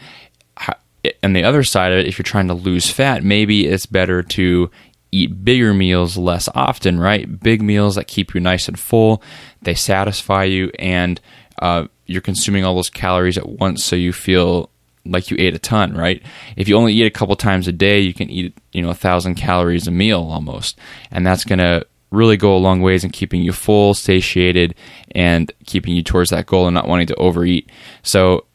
And 1.21 1.35
the 1.35 1.43
other 1.43 1.63
side 1.63 1.91
of 1.91 1.99
it, 1.99 2.07
if 2.07 2.17
you're 2.17 2.23
trying 2.23 2.47
to 2.47 2.53
lose 2.53 2.89
fat, 2.89 3.23
maybe 3.25 3.67
it's 3.67 3.85
better 3.85 4.23
to 4.23 4.71
eat 5.11 5.43
bigger 5.43 5.73
meals 5.73 6.17
less 6.17 6.47
often, 6.55 6.97
right? 6.97 7.41
Big 7.41 7.61
meals 7.61 7.95
that 7.95 8.07
keep 8.07 8.33
you 8.33 8.39
nice 8.39 8.69
and 8.69 8.79
full, 8.79 9.21
they 9.61 9.75
satisfy 9.75 10.45
you, 10.45 10.71
and 10.79 11.19
uh, 11.61 11.87
you're 12.05 12.21
consuming 12.21 12.63
all 12.63 12.75
those 12.75 12.89
calories 12.89 13.37
at 13.37 13.47
once, 13.47 13.83
so 13.83 13.97
you 13.97 14.13
feel 14.13 14.69
like 15.05 15.29
you 15.29 15.37
ate 15.39 15.53
a 15.53 15.59
ton, 15.59 15.93
right? 15.93 16.21
If 16.55 16.67
you 16.67 16.75
only 16.75 16.93
eat 16.93 17.05
a 17.05 17.11
couple 17.11 17.35
times 17.35 17.67
a 17.67 17.71
day, 17.71 17.99
you 17.99 18.13
can 18.13 18.29
eat 18.29 18.57
you 18.71 18.81
know 18.81 18.89
a 18.89 18.95
thousand 18.95 19.35
calories 19.35 19.87
a 19.87 19.91
meal 19.91 20.21
almost, 20.21 20.77
and 21.11 21.25
that's 21.25 21.43
gonna 21.43 21.83
really 22.11 22.37
go 22.37 22.55
a 22.55 22.57
long 22.57 22.81
ways 22.81 23.03
in 23.03 23.09
keeping 23.09 23.41
you 23.41 23.51
full, 23.51 23.93
satiated, 23.93 24.75
and 25.15 25.51
keeping 25.65 25.95
you 25.95 26.03
towards 26.03 26.29
that 26.29 26.45
goal 26.45 26.67
and 26.67 26.75
not 26.75 26.87
wanting 26.87 27.07
to 27.07 27.15
overeat. 27.15 27.69
So, 28.03 28.45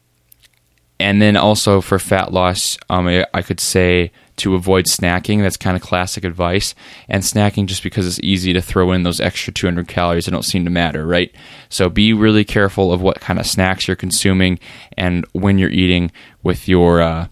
and 0.99 1.21
then 1.21 1.35
also 1.35 1.81
for 1.81 1.99
fat 1.99 2.31
loss, 2.31 2.77
um, 2.89 3.07
I 3.07 3.41
could 3.41 3.59
say 3.59 4.11
to 4.39 4.55
avoid 4.55 4.85
snacking. 4.85 5.41
That's 5.41 5.57
kind 5.57 5.77
of 5.77 5.83
classic 5.83 6.23
advice. 6.23 6.75
And 7.07 7.23
snacking 7.23 7.67
just 7.67 7.83
because 7.83 8.07
it's 8.07 8.19
easy 8.21 8.53
to 8.53 8.61
throw 8.61 8.91
in 8.91 9.03
those 9.03 9.21
extra 9.21 9.53
200 9.53 9.87
calories 9.87 10.27
it 10.27 10.31
don't 10.31 10.43
seem 10.43 10.65
to 10.65 10.71
matter, 10.71 11.05
right? 11.05 11.33
So 11.69 11.89
be 11.89 12.13
really 12.13 12.43
careful 12.43 12.91
of 12.91 13.01
what 13.01 13.19
kind 13.19 13.39
of 13.39 13.45
snacks 13.45 13.87
you're 13.87 13.95
consuming 13.95 14.59
and 14.97 15.25
when 15.33 15.57
you're 15.57 15.69
eating 15.69 16.11
with 16.43 16.67
your 16.67 17.01
uh, 17.01 17.27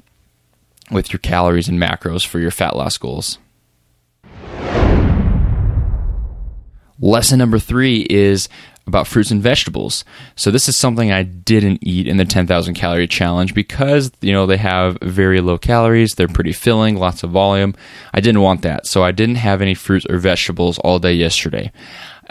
with 0.91 1.11
your 1.11 1.19
calories 1.19 1.67
and 1.67 1.79
macros 1.79 2.25
for 2.25 2.39
your 2.39 2.51
fat 2.51 2.75
loss 2.75 2.97
goals. 2.97 3.39
Lesson 6.99 7.37
number 7.37 7.59
three 7.59 8.07
is 8.09 8.49
about 8.87 9.05
fruits 9.05 9.31
and 9.31 9.41
vegetables. 9.41 10.03
So 10.35 10.49
this 10.49 10.67
is 10.67 10.75
something 10.75 11.11
I 11.11 11.23
didn't 11.23 11.79
eat 11.81 12.07
in 12.07 12.17
the 12.17 12.25
10,000 12.25 12.73
calorie 12.73 13.07
challenge 13.07 13.53
because, 13.53 14.11
you 14.21 14.31
know, 14.31 14.45
they 14.45 14.57
have 14.57 14.97
very 15.01 15.41
low 15.41 15.57
calories, 15.57 16.15
they're 16.15 16.27
pretty 16.27 16.53
filling, 16.53 16.95
lots 16.95 17.23
of 17.23 17.31
volume. 17.31 17.75
I 18.13 18.21
didn't 18.21 18.41
want 18.41 18.61
that. 18.61 18.87
So 18.87 19.03
I 19.03 19.11
didn't 19.11 19.35
have 19.35 19.61
any 19.61 19.73
fruits 19.73 20.05
or 20.09 20.17
vegetables 20.17 20.79
all 20.79 20.99
day 20.99 21.13
yesterday. 21.13 21.71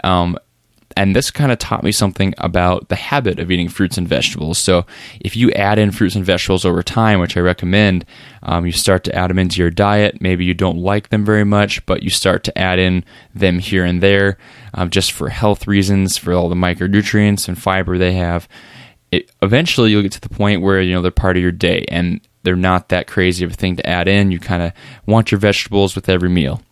Um, 0.03 0.37
and 0.97 1.15
this 1.15 1.29
kind 1.29 1.51
of 1.51 1.59
taught 1.59 1.83
me 1.83 1.91
something 1.91 2.33
about 2.39 2.89
the 2.89 2.95
habit 2.95 3.37
of 3.37 3.51
eating 3.51 3.69
fruits 3.69 3.99
and 3.99 4.07
vegetables. 4.07 4.57
So, 4.57 4.83
if 5.21 5.37
you 5.37 5.51
add 5.51 5.77
in 5.77 5.91
fruits 5.91 6.15
and 6.15 6.25
vegetables 6.25 6.65
over 6.65 6.81
time, 6.81 7.19
which 7.19 7.37
I 7.37 7.41
recommend, 7.41 8.03
um, 8.41 8.65
you 8.65 8.71
start 8.71 9.03
to 9.03 9.15
add 9.15 9.29
them 9.29 9.37
into 9.37 9.61
your 9.61 9.69
diet. 9.69 10.19
Maybe 10.21 10.43
you 10.43 10.55
don't 10.55 10.79
like 10.79 11.09
them 11.09 11.23
very 11.23 11.43
much, 11.43 11.85
but 11.85 12.01
you 12.01 12.09
start 12.09 12.43
to 12.45 12.57
add 12.57 12.79
in 12.79 13.05
them 13.35 13.59
here 13.59 13.85
and 13.85 14.01
there 14.01 14.39
um, 14.73 14.89
just 14.89 15.11
for 15.11 15.29
health 15.29 15.67
reasons, 15.67 16.17
for 16.17 16.33
all 16.33 16.49
the 16.49 16.55
micronutrients 16.55 17.47
and 17.47 17.61
fiber 17.61 17.99
they 17.99 18.13
have. 18.13 18.47
It, 19.11 19.31
eventually, 19.43 19.91
you'll 19.91 20.01
get 20.01 20.13
to 20.13 20.21
the 20.21 20.29
point 20.29 20.63
where 20.63 20.81
you 20.81 20.95
know 20.95 21.03
they're 21.03 21.11
part 21.11 21.37
of 21.37 21.43
your 21.43 21.51
day 21.51 21.85
and 21.89 22.21
they're 22.41 22.55
not 22.55 22.89
that 22.89 23.05
crazy 23.05 23.45
of 23.45 23.51
a 23.51 23.55
thing 23.55 23.75
to 23.75 23.87
add 23.87 24.07
in. 24.07 24.31
You 24.31 24.39
kind 24.39 24.63
of 24.63 24.73
want 25.05 25.31
your 25.31 25.39
vegetables 25.39 25.93
with 25.93 26.09
every 26.09 26.29
meal. 26.29 26.63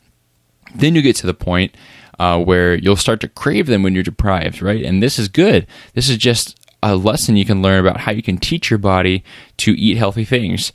Then 0.74 0.96
you 0.96 1.04
get 1.04 1.16
to 1.18 1.28
the 1.28 1.34
point 1.36 1.76
uh, 2.20 2.42
where 2.42 2.76
you'll 2.76 2.96
start 2.96 3.20
to 3.22 3.28
crave 3.28 3.68
them 3.68 3.84
when 3.84 3.94
you're 3.94 4.04
deprived, 4.04 4.62
right? 4.62 4.84
And 4.84 5.02
this 5.02 5.20
is 5.20 5.28
good. 5.28 5.68
This 5.94 6.10
is 6.10 6.18
just 6.18 6.58
a 6.82 6.96
lesson 6.96 7.36
you 7.36 7.46
can 7.46 7.62
learn 7.62 7.80
about 7.80 8.02
how 8.02 8.12
you 8.12 8.22
can 8.22 8.38
teach 8.38 8.70
your 8.70 8.78
body 8.78 9.24
to 9.58 9.72
eat 9.72 9.98
healthy 9.98 10.26
things. 10.26 10.72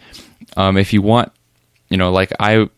Um, 0.57 0.77
if 0.77 0.93
you 0.93 1.03
want, 1.03 1.33
you 1.89 1.97
know, 1.97 2.11
like 2.11 2.33
I 2.41 2.69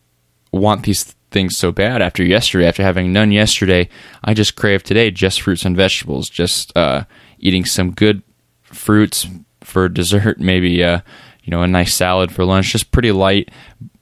want 0.53 0.85
these 0.85 1.15
things 1.31 1.57
so 1.57 1.73
bad 1.73 2.03
after 2.03 2.23
yesterday, 2.23 2.69
after 2.69 2.83
having 2.83 3.13
none 3.13 3.33
yesterday, 3.33 3.89
I 4.23 4.35
just 4.35 4.55
crave 4.55 4.83
today 4.83 5.11
just 5.11 5.41
fruits 5.41 5.65
and 5.65 5.77
vegetables, 5.77 6.29
just 6.29 6.77
uh, 6.77 7.05
eating 7.39 7.65
some 7.65 7.93
good 7.93 8.23
fruits 8.63 9.27
for 9.61 9.89
dessert, 9.89 10.39
maybe 10.39 10.85
uh, 10.85 11.01
you 11.45 11.51
know 11.51 11.63
a 11.63 11.69
nice 11.69 11.95
salad 11.95 12.33
for 12.33 12.45
lunch, 12.45 12.73
just 12.73 12.93
pretty 12.93 13.13
light, 13.13 13.51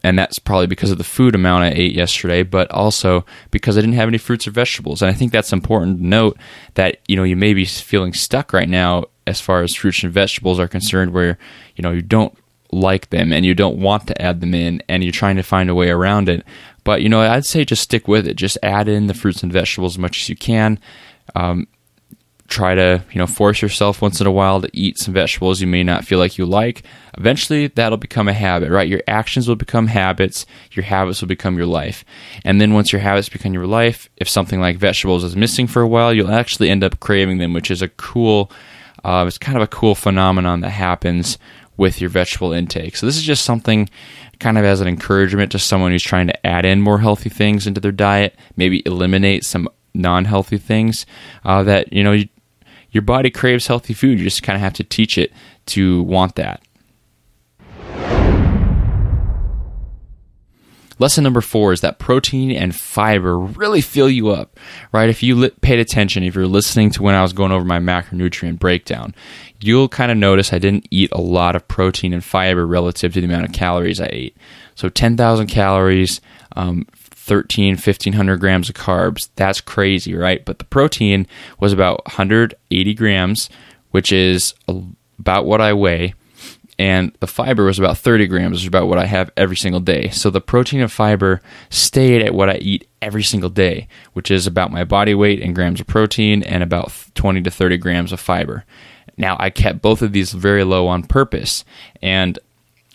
and 0.03 0.19
that's 0.19 0.39
probably 0.39 0.67
because 0.67 0.91
of 0.91 0.99
the 0.99 1.05
food 1.05 1.35
amount 1.35 1.65
I 1.65 1.71
ate 1.71 1.95
yesterday, 1.95 2.43
but 2.43 2.71
also 2.71 3.25
because 3.51 3.77
I 3.77 3.81
didn't 3.81 3.97
have 3.97 4.09
any 4.09 4.19
fruits 4.19 4.47
or 4.47 4.51
vegetables. 4.51 5.03
And 5.03 5.11
I 5.11 5.15
think 5.15 5.33
that's 5.33 5.53
important 5.53 5.99
to 5.99 6.07
note 6.07 6.39
that 6.75 6.99
you 7.09 7.17
know 7.17 7.25
you 7.25 7.37
may 7.37 7.55
be 7.55 7.65
feeling 7.65 8.13
stuck 8.13 8.53
right 8.53 8.69
now 8.69 9.05
as 9.27 9.41
far 9.41 9.63
as 9.63 9.75
fruits 9.75 10.03
and 10.03 10.13
vegetables 10.13 10.59
are 10.59 10.69
concerned, 10.69 11.13
where 11.13 11.39
you 11.77 11.83
know 11.83 11.93
you 11.93 12.03
don't 12.03 12.37
like 12.73 13.11
them 13.11 13.33
and 13.33 13.45
you 13.45 13.55
don't 13.55 13.79
want 13.79 14.07
to 14.07 14.23
add 14.23 14.41
them 14.41 14.55
in, 14.55 14.83
and 14.89 15.03
you're 15.03 15.13
trying 15.13 15.37
to 15.37 15.43
find 15.43 15.71
a 15.71 15.75
way 15.75 15.91
around 15.91 16.29
it. 16.29 16.45
But 16.85 17.03
you 17.03 17.09
know, 17.09 17.21
I'd 17.21 17.47
say 17.47 17.65
just 17.65 17.83
stick 17.83 18.09
with 18.09 18.27
it. 18.27 18.37
Just 18.37 18.59
add 18.63 18.89
in 18.89 19.07
the 19.07 19.15
fruits 19.15 19.43
and 19.43 19.53
vegetables 19.53 19.95
as 19.95 19.99
much 19.99 20.23
as 20.23 20.29
you 20.29 20.37
can. 20.37 20.79
Um, 21.35 21.69
try 22.51 22.75
to 22.75 23.03
you 23.13 23.19
know 23.19 23.29
force 23.29 23.63
yourself 23.63 24.03
once 24.03 24.21
in 24.21 24.27
a 24.27 24.31
while 24.31 24.61
to 24.61 24.69
eat 24.73 24.99
some 24.99 25.15
vegetables 25.15 25.61
you 25.61 25.69
may 25.69 25.85
not 25.85 26.05
feel 26.05 26.19
like 26.19 26.37
you 26.37 26.45
like 26.45 26.83
eventually 27.17 27.69
that'll 27.69 27.97
become 27.97 28.27
a 28.29 28.33
habit 28.33 28.71
right? 28.71 28.89
Your 28.89 29.03
actions 29.07 29.49
will 29.49 29.57
become 29.57 29.87
habits 29.87 30.45
your 30.73 30.85
habits 30.85 31.21
will 31.21 31.29
become 31.29 31.57
your 31.57 31.67
life. 31.67 32.05
And 32.45 32.61
then 32.61 32.75
once 32.75 32.93
your 32.93 33.01
habits 33.01 33.29
become 33.29 33.55
your 33.55 33.69
life 33.69 34.11
if 34.17 34.29
something 34.29 34.61
like 34.61 34.77
vegetables 34.79 35.23
is 35.23 35.37
missing 35.37 35.69
for 35.69 35.81
a 35.81 35.89
while 35.89 36.13
you'll 36.13 36.33
actually 36.33 36.69
end 36.69 36.83
up 36.83 36.99
craving 36.99 37.39
them 37.39 37.53
which 37.53 37.71
is 37.71 37.83
a 37.83 37.89
cool 37.89 38.51
uh, 39.05 39.25
it's 39.27 39.39
kind 39.39 39.57
of 39.57 39.63
a 39.63 39.69
cool 39.69 39.95
phenomenon 39.95 40.61
that 40.61 40.71
happens 40.71 41.39
with 41.77 42.01
your 42.01 42.11
vegetable 42.11 42.53
intake. 42.53 42.95
So 42.97 43.07
this 43.07 43.17
is 43.17 43.23
just 43.23 43.45
something 43.45 43.89
kind 44.39 44.59
of 44.59 44.65
as 44.65 44.83
an 44.83 44.89
encouragement 44.89 45.53
to 45.53 45.59
someone 45.59 45.93
who's 45.93 46.03
trying 46.03 46.27
to 46.27 46.47
add 46.47 46.67
in 46.67 46.83
more 46.83 46.99
healthy 46.99 47.31
things 47.31 47.67
into 47.67 47.81
their 47.81 47.93
diet 47.93 48.35
maybe 48.57 48.83
eliminate 48.87 49.45
some 49.45 49.69
non-healthy 49.95 50.59
things 50.59 51.07
uh, 51.45 51.63
that 51.63 51.93
you 51.93 52.03
know 52.03 52.13
you, 52.13 52.29
your 52.91 53.03
body 53.03 53.31
craves 53.31 53.67
healthy 53.67 53.95
food. 53.95 54.19
You 54.19 54.25
just 54.25 54.43
kind 54.43 54.57
of 54.57 54.61
have 54.61 54.75
to 54.75 54.85
teach 54.85 55.19
it 55.19 55.33
to 55.67 56.03
want 56.03 56.37
that. 56.37 56.63
Lesson 61.01 61.25
number 61.25 61.41
four 61.41 61.73
is 61.73 61.81
that 61.81 61.99
protein 61.99 62.51
and 62.51 62.77
fiber 62.77 63.39
really 63.39 63.81
fill 63.81 64.11
you 64.11 64.29
up, 64.29 64.61
right? 64.93 65.09
If 65.09 65.23
you 65.23 65.35
li- 65.35 65.51
paid 65.63 65.79
attention, 65.79 66.23
if 66.23 66.35
you're 66.35 66.47
listening 66.47 66.91
to 66.91 67.03
when 67.03 67.15
I 67.15 67.23
was 67.23 67.33
going 67.33 67.53
over 67.53 67.65
my 67.65 67.79
macronutrient 67.79 68.59
breakdown, 68.59 69.15
you'll 69.61 69.89
kind 69.89 70.13
of 70.13 70.19
notice 70.19 70.53
I 70.53 70.59
didn't 70.59 70.87
eat 70.91 71.11
a 71.13 71.21
lot 71.21 71.57
of 71.57 71.67
protein 71.67 72.13
and 72.13 72.23
fiber 72.23 72.67
relative 72.67 73.15
to 73.15 73.21
the 73.23 73.27
amount 73.27 73.47
of 73.47 73.53
calories 73.53 73.99
I 73.99 74.11
ate. 74.13 74.37
So 74.81 74.89
10,000 74.89 75.47
calories, 75.49 76.23
um, 76.57 76.87
13, 76.95 77.75
1500 77.75 78.39
grams 78.39 78.71
of 78.71 78.75
carbs. 78.75 79.29
That's 79.37 79.61
crazy, 79.61 80.15
right? 80.15 80.43
But 80.43 80.59
the 80.59 80.65
protein 80.65 81.27
was 81.59 81.75
about 81.75 82.07
180 82.07 82.95
grams, 82.95 83.51
which 83.91 84.11
is 84.11 84.55
about 85.19 85.45
what 85.45 85.61
I 85.61 85.75
weigh. 85.75 86.15
And 86.79 87.15
the 87.21 87.27
fiber 87.27 87.67
was 87.67 87.79
about 87.79 87.99
30 87.99 88.27
grams, 88.27 88.53
which 88.53 88.63
is 88.63 88.69
about 88.69 88.89
what 88.89 88.97
I 88.97 89.05
have 89.05 89.31
every 89.37 89.55
single 89.55 89.81
day. 89.81 90.09
So 90.09 90.31
the 90.31 90.41
protein 90.41 90.81
and 90.81 90.91
fiber 90.91 91.43
stayed 91.69 92.23
at 92.23 92.33
what 92.33 92.49
I 92.49 92.55
eat 92.55 92.89
every 93.03 93.23
single 93.23 93.51
day, 93.51 93.87
which 94.15 94.31
is 94.31 94.47
about 94.47 94.73
my 94.73 94.85
body 94.85 95.15
weight 95.15 95.41
in 95.41 95.53
grams 95.53 95.81
of 95.81 95.89
protein 95.89 96.43
and 96.43 96.63
about 96.63 96.91
20 97.15 97.43
to 97.43 97.51
30 97.51 97.77
grams 97.77 98.13
of 98.13 98.21
fiber. 98.21 98.65
Now, 99.19 99.37
I 99.39 99.51
kept 99.51 99.83
both 99.83 100.01
of 100.01 100.13
these 100.13 100.33
very 100.33 100.65
low 100.65 100.89
on 100.89 101.03
purpose. 101.03 101.67
And 102.01 102.39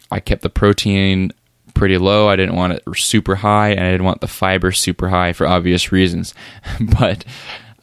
I 0.09 0.19
kept 0.19 0.41
the 0.41 0.49
protein 0.49 1.31
pretty 1.75 1.97
low. 1.99 2.27
I 2.27 2.35
didn't 2.35 2.55
want 2.55 2.73
it 2.73 2.83
super 2.95 3.35
high, 3.35 3.69
and 3.69 3.81
I 3.81 3.91
didn't 3.91 4.05
want 4.05 4.21
the 4.21 4.27
fiber 4.27 4.71
super 4.71 5.09
high 5.09 5.33
for 5.33 5.45
obvious 5.45 5.91
reasons. 5.91 6.33
but 6.99 7.23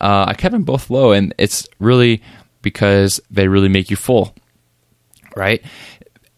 uh, 0.00 0.24
I 0.28 0.34
kept 0.34 0.52
them 0.52 0.64
both 0.64 0.90
low, 0.90 1.12
and 1.12 1.32
it's 1.38 1.68
really 1.78 2.22
because 2.62 3.20
they 3.30 3.46
really 3.46 3.68
make 3.68 3.90
you 3.90 3.96
full, 3.96 4.34
right? 5.36 5.62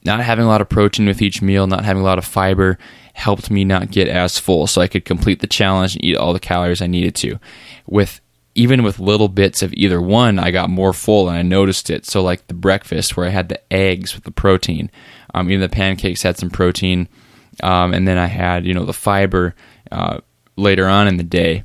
not 0.04 0.20
having 0.20 0.44
a 0.44 0.48
lot 0.48 0.60
of 0.60 0.68
protein 0.68 1.06
with 1.06 1.22
each 1.22 1.40
meal, 1.40 1.66
not 1.66 1.84
having 1.84 2.02
a 2.02 2.06
lot 2.06 2.18
of 2.18 2.24
fiber, 2.24 2.78
helped 3.14 3.50
me 3.50 3.64
not 3.64 3.90
get 3.90 4.08
as 4.08 4.38
full 4.38 4.66
so 4.66 4.80
I 4.80 4.88
could 4.88 5.04
complete 5.04 5.40
the 5.40 5.46
challenge 5.46 5.94
and 5.94 6.04
eat 6.04 6.16
all 6.16 6.32
the 6.32 6.40
calories 6.40 6.82
I 6.82 6.86
needed 6.86 7.14
to. 7.16 7.38
With 7.86 8.20
even 8.54 8.82
with 8.82 9.00
little 9.00 9.28
bits 9.28 9.62
of 9.62 9.72
either 9.72 10.00
one, 10.00 10.38
I 10.38 10.50
got 10.50 10.70
more 10.70 10.92
full 10.92 11.28
and 11.28 11.36
I 11.36 11.42
noticed 11.42 11.90
it. 11.90 12.06
So, 12.06 12.22
like 12.22 12.46
the 12.46 12.54
breakfast 12.54 13.16
where 13.16 13.26
I 13.26 13.30
had 13.30 13.48
the 13.48 13.72
eggs 13.72 14.14
with 14.14 14.24
the 14.24 14.30
protein, 14.30 14.90
um, 15.32 15.50
even 15.50 15.60
the 15.60 15.68
pancakes 15.68 16.22
had 16.22 16.38
some 16.38 16.50
protein, 16.50 17.08
um, 17.62 17.94
and 17.94 18.06
then 18.06 18.18
I 18.18 18.26
had 18.26 18.66
you 18.66 18.74
know 18.74 18.84
the 18.84 18.92
fiber 18.92 19.54
uh, 19.90 20.20
later 20.56 20.88
on 20.88 21.08
in 21.08 21.16
the 21.16 21.22
day. 21.22 21.64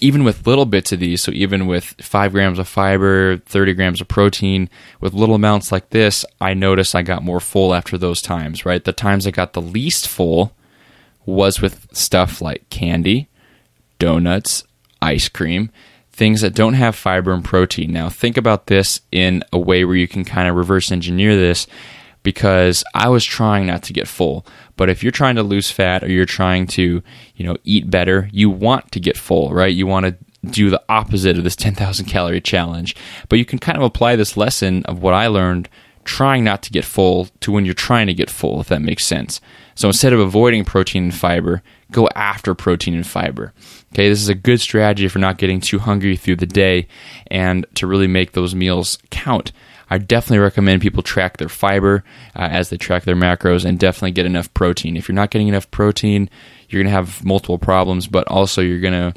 Even 0.00 0.24
with 0.24 0.48
little 0.48 0.66
bits 0.66 0.90
of 0.90 0.98
these, 0.98 1.22
so 1.22 1.30
even 1.30 1.68
with 1.68 1.84
five 2.00 2.32
grams 2.32 2.58
of 2.58 2.66
fiber, 2.66 3.36
30 3.36 3.74
grams 3.74 4.00
of 4.00 4.08
protein, 4.08 4.68
with 5.00 5.14
little 5.14 5.36
amounts 5.36 5.70
like 5.70 5.90
this, 5.90 6.24
I 6.40 6.54
noticed 6.54 6.96
I 6.96 7.02
got 7.02 7.22
more 7.22 7.38
full 7.38 7.72
after 7.72 7.96
those 7.96 8.20
times, 8.20 8.66
right? 8.66 8.82
The 8.82 8.92
times 8.92 9.28
I 9.28 9.30
got 9.30 9.52
the 9.52 9.62
least 9.62 10.08
full 10.08 10.56
was 11.24 11.60
with 11.60 11.86
stuff 11.92 12.40
like 12.40 12.68
candy, 12.68 13.28
donuts, 14.00 14.64
ice 15.00 15.28
cream, 15.28 15.70
things 16.12 16.40
that 16.40 16.54
don't 16.54 16.74
have 16.74 16.96
fiber 16.96 17.32
and 17.32 17.44
protein. 17.44 17.92
Now, 17.92 18.08
think 18.08 18.36
about 18.36 18.66
this 18.66 19.00
in 19.12 19.44
a 19.52 19.58
way 19.58 19.84
where 19.84 19.96
you 19.96 20.08
can 20.08 20.24
kind 20.24 20.48
of 20.48 20.56
reverse 20.56 20.90
engineer 20.90 21.36
this 21.36 21.66
because 22.22 22.84
I 22.94 23.08
was 23.08 23.24
trying 23.24 23.66
not 23.66 23.82
to 23.84 23.92
get 23.92 24.08
full. 24.08 24.46
But 24.76 24.88
if 24.88 25.02
you're 25.02 25.12
trying 25.12 25.36
to 25.36 25.42
lose 25.42 25.70
fat 25.70 26.02
or 26.02 26.10
you're 26.10 26.24
trying 26.24 26.66
to, 26.68 27.02
you 27.36 27.46
know, 27.46 27.56
eat 27.64 27.90
better, 27.90 28.28
you 28.32 28.50
want 28.50 28.92
to 28.92 29.00
get 29.00 29.16
full, 29.16 29.52
right? 29.52 29.74
You 29.74 29.86
want 29.86 30.06
to 30.06 30.16
do 30.50 30.70
the 30.70 30.82
opposite 30.88 31.38
of 31.38 31.44
this 31.44 31.56
10,000 31.56 32.06
calorie 32.06 32.40
challenge. 32.40 32.96
But 33.28 33.38
you 33.38 33.44
can 33.44 33.58
kind 33.58 33.78
of 33.78 33.84
apply 33.84 34.16
this 34.16 34.36
lesson 34.36 34.84
of 34.84 35.02
what 35.02 35.14
I 35.14 35.26
learned 35.26 35.68
trying 36.04 36.44
not 36.44 36.62
to 36.64 36.72
get 36.72 36.84
full 36.84 37.28
to 37.40 37.52
when 37.52 37.64
you're 37.64 37.74
trying 37.74 38.08
to 38.08 38.14
get 38.14 38.30
full, 38.30 38.60
if 38.60 38.68
that 38.68 38.82
makes 38.82 39.04
sense. 39.04 39.40
So 39.74 39.88
instead 39.88 40.12
of 40.12 40.20
avoiding 40.20 40.64
protein 40.64 41.04
and 41.04 41.14
fiber, 41.14 41.62
go 41.90 42.08
after 42.14 42.54
protein 42.54 42.94
and 42.94 43.06
fiber. 43.06 43.52
Okay, 43.92 44.08
this 44.08 44.20
is 44.20 44.28
a 44.28 44.34
good 44.34 44.60
strategy 44.60 45.08
for 45.08 45.18
not 45.18 45.38
getting 45.38 45.60
too 45.60 45.78
hungry 45.78 46.16
through 46.16 46.36
the 46.36 46.46
day 46.46 46.88
and 47.28 47.66
to 47.74 47.86
really 47.86 48.06
make 48.06 48.32
those 48.32 48.54
meals 48.54 48.98
count. 49.10 49.52
I 49.92 49.98
definitely 49.98 50.38
recommend 50.38 50.80
people 50.80 51.02
track 51.02 51.36
their 51.36 51.50
fiber 51.50 52.02
uh, 52.34 52.48
as 52.50 52.70
they 52.70 52.78
track 52.78 53.04
their 53.04 53.14
macros 53.14 53.66
and 53.66 53.78
definitely 53.78 54.12
get 54.12 54.24
enough 54.24 54.52
protein. 54.54 54.96
If 54.96 55.06
you're 55.06 55.14
not 55.14 55.30
getting 55.30 55.48
enough 55.48 55.70
protein, 55.70 56.30
you're 56.70 56.82
going 56.82 56.90
to 56.90 56.96
have 56.96 57.22
multiple 57.22 57.58
problems, 57.58 58.06
but 58.06 58.26
also 58.26 58.62
you're 58.62 58.80
going 58.80 58.94
to 58.94 59.12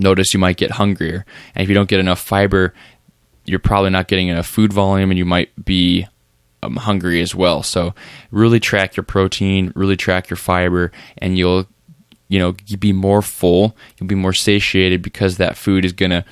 notice 0.00 0.34
you 0.34 0.40
might 0.40 0.56
get 0.56 0.72
hungrier. 0.72 1.24
And 1.54 1.62
if 1.62 1.68
you 1.68 1.76
don't 1.76 1.88
get 1.88 2.00
enough 2.00 2.18
fiber, 2.18 2.74
you're 3.44 3.60
probably 3.60 3.90
not 3.90 4.08
getting 4.08 4.26
enough 4.26 4.48
food 4.48 4.72
volume 4.72 5.12
and 5.12 5.18
you 5.18 5.24
might 5.24 5.50
be 5.64 6.08
um, 6.64 6.74
hungry 6.74 7.20
as 7.20 7.32
well. 7.32 7.62
So 7.62 7.94
really 8.32 8.58
track 8.58 8.96
your 8.96 9.04
protein, 9.04 9.72
really 9.76 9.96
track 9.96 10.28
your 10.28 10.38
fiber, 10.38 10.90
and 11.18 11.38
you'll 11.38 11.68
you 12.26 12.40
know 12.40 12.56
be 12.80 12.92
more 12.92 13.22
full. 13.22 13.76
You'll 13.96 14.08
be 14.08 14.16
more 14.16 14.32
satiated 14.32 15.02
because 15.02 15.36
that 15.36 15.56
food 15.56 15.84
is 15.84 15.92
gonna 15.92 16.24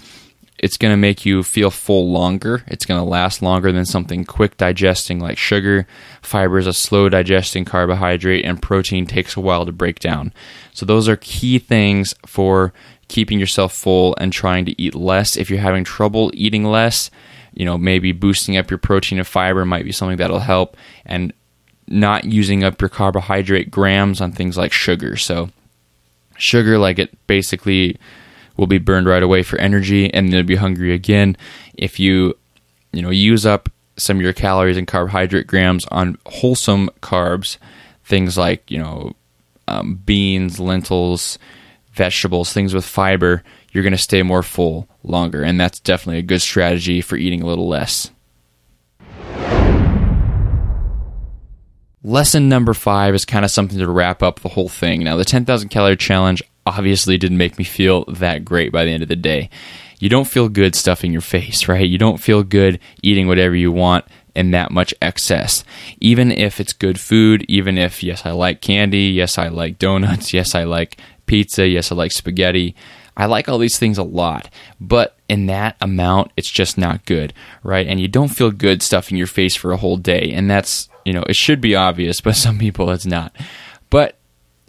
it's 0.62 0.76
gonna 0.76 0.96
make 0.96 1.26
you 1.26 1.42
feel 1.42 1.70
full 1.70 2.10
longer. 2.10 2.62
It's 2.68 2.86
gonna 2.86 3.04
last 3.04 3.42
longer 3.42 3.72
than 3.72 3.84
something 3.84 4.24
quick 4.24 4.56
digesting 4.56 5.18
like 5.18 5.36
sugar. 5.36 5.88
Fiber 6.22 6.56
is 6.58 6.68
a 6.68 6.72
slow 6.72 7.08
digesting 7.08 7.64
carbohydrate, 7.64 8.44
and 8.44 8.62
protein 8.62 9.04
takes 9.04 9.36
a 9.36 9.40
while 9.40 9.66
to 9.66 9.72
break 9.72 9.98
down. 9.98 10.32
So 10.72 10.86
those 10.86 11.08
are 11.08 11.16
key 11.16 11.58
things 11.58 12.14
for 12.26 12.72
keeping 13.08 13.40
yourself 13.40 13.74
full 13.74 14.14
and 14.18 14.32
trying 14.32 14.64
to 14.66 14.80
eat 14.80 14.94
less. 14.94 15.36
If 15.36 15.50
you're 15.50 15.58
having 15.58 15.82
trouble 15.82 16.30
eating 16.32 16.64
less, 16.64 17.10
you 17.52 17.64
know, 17.64 17.76
maybe 17.76 18.12
boosting 18.12 18.56
up 18.56 18.70
your 18.70 18.78
protein 18.78 19.18
and 19.18 19.26
fiber 19.26 19.66
might 19.66 19.84
be 19.84 19.92
something 19.92 20.16
that'll 20.16 20.38
help 20.38 20.76
and 21.04 21.32
not 21.88 22.24
using 22.24 22.62
up 22.62 22.80
your 22.80 22.88
carbohydrate 22.88 23.70
grams 23.70 24.20
on 24.20 24.30
things 24.30 24.56
like 24.56 24.72
sugar. 24.72 25.16
So, 25.16 25.50
sugar, 26.38 26.78
like 26.78 27.00
it 27.00 27.26
basically 27.26 27.98
will 28.56 28.66
be 28.66 28.78
burned 28.78 29.06
right 29.06 29.22
away 29.22 29.42
for 29.42 29.58
energy 29.58 30.12
and 30.12 30.28
then 30.28 30.34
you'll 30.34 30.42
be 30.44 30.56
hungry 30.56 30.92
again. 30.92 31.36
If 31.74 31.98
you, 31.98 32.34
you 32.92 33.02
know, 33.02 33.10
use 33.10 33.46
up 33.46 33.68
some 33.96 34.16
of 34.16 34.22
your 34.22 34.32
calories 34.32 34.76
and 34.76 34.86
carbohydrate 34.86 35.46
grams 35.46 35.86
on 35.86 36.18
wholesome 36.26 36.90
carbs, 37.00 37.58
things 38.04 38.36
like, 38.36 38.70
you 38.70 38.78
know, 38.78 39.12
um, 39.68 39.96
beans, 40.04 40.58
lentils, 40.58 41.38
vegetables, 41.92 42.52
things 42.52 42.74
with 42.74 42.84
fiber, 42.84 43.42
you're 43.70 43.84
going 43.84 43.92
to 43.92 43.98
stay 43.98 44.22
more 44.22 44.42
full 44.42 44.88
longer. 45.02 45.42
And 45.42 45.60
that's 45.60 45.80
definitely 45.80 46.18
a 46.18 46.22
good 46.22 46.42
strategy 46.42 47.00
for 47.00 47.16
eating 47.16 47.42
a 47.42 47.46
little 47.46 47.68
less. 47.68 48.10
Lesson 52.04 52.48
number 52.48 52.74
five 52.74 53.14
is 53.14 53.24
kind 53.24 53.44
of 53.44 53.50
something 53.50 53.78
to 53.78 53.88
wrap 53.88 54.24
up 54.24 54.40
the 54.40 54.48
whole 54.48 54.68
thing. 54.68 55.04
Now, 55.04 55.16
the 55.16 55.24
10,000 55.24 55.68
calorie 55.68 55.96
challenge 55.96 56.42
obviously 56.66 57.18
didn't 57.18 57.38
make 57.38 57.58
me 57.58 57.64
feel 57.64 58.04
that 58.06 58.44
great 58.44 58.72
by 58.72 58.84
the 58.84 58.90
end 58.90 59.02
of 59.02 59.08
the 59.08 59.16
day. 59.16 59.50
You 59.98 60.08
don't 60.08 60.26
feel 60.26 60.48
good 60.48 60.74
stuffing 60.74 61.12
your 61.12 61.20
face, 61.20 61.68
right? 61.68 61.88
You 61.88 61.98
don't 61.98 62.20
feel 62.20 62.42
good 62.42 62.80
eating 63.02 63.28
whatever 63.28 63.54
you 63.54 63.70
want 63.70 64.04
in 64.34 64.50
that 64.52 64.70
much 64.70 64.94
excess. 65.00 65.64
Even 66.00 66.32
if 66.32 66.58
it's 66.58 66.72
good 66.72 66.98
food, 66.98 67.44
even 67.48 67.78
if, 67.78 68.02
yes, 68.02 68.24
I 68.24 68.30
like 68.32 68.60
candy, 68.60 69.04
yes, 69.04 69.38
I 69.38 69.48
like 69.48 69.78
donuts, 69.78 70.32
yes, 70.32 70.54
I 70.54 70.64
like 70.64 70.98
pizza, 71.26 71.66
yes, 71.66 71.92
I 71.92 71.94
like 71.94 72.12
spaghetti. 72.12 72.74
I 73.16 73.26
like 73.26 73.48
all 73.48 73.58
these 73.58 73.78
things 73.78 73.98
a 73.98 74.02
lot, 74.02 74.48
but 74.80 75.16
in 75.28 75.46
that 75.46 75.76
amount, 75.82 76.32
it's 76.36 76.50
just 76.50 76.78
not 76.78 77.04
good, 77.04 77.34
right? 77.62 77.86
And 77.86 78.00
you 78.00 78.08
don't 78.08 78.28
feel 78.28 78.50
good 78.50 78.82
stuffing 78.82 79.18
your 79.18 79.26
face 79.26 79.54
for 79.54 79.70
a 79.70 79.76
whole 79.76 79.98
day. 79.98 80.32
And 80.32 80.50
that's, 80.50 80.88
you 81.04 81.12
know, 81.12 81.22
it 81.28 81.36
should 81.36 81.60
be 81.60 81.74
obvious, 81.74 82.20
but 82.22 82.36
some 82.36 82.58
people 82.58 82.90
it's 82.90 83.06
not. 83.06 83.36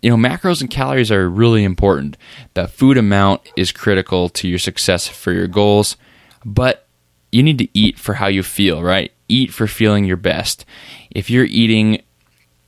You 0.03 0.09
know, 0.09 0.17
macros 0.17 0.59
and 0.59 0.69
calories 0.69 1.11
are 1.13 1.29
really 1.29 1.63
important. 1.63 2.17
The 2.55 2.67
food 2.67 2.97
amount 2.97 3.49
is 3.55 3.71
critical 3.71 4.27
to 4.29 4.49
your 4.49 4.59
success 4.59 5.07
for 5.07 5.31
your 5.31 5.47
goals, 5.47 5.95
but 6.43 6.87
you 7.31 7.41
need 7.41 7.57
to 7.59 7.69
eat 7.73 7.97
for 7.97 8.15
how 8.15 8.27
you 8.27 8.43
feel, 8.43 8.83
right? 8.83 9.13
Eat 9.29 9.53
for 9.53 9.65
feeling 9.65 10.03
your 10.03 10.17
best. 10.17 10.65
If 11.09 11.29
you're 11.29 11.45
eating, 11.45 12.03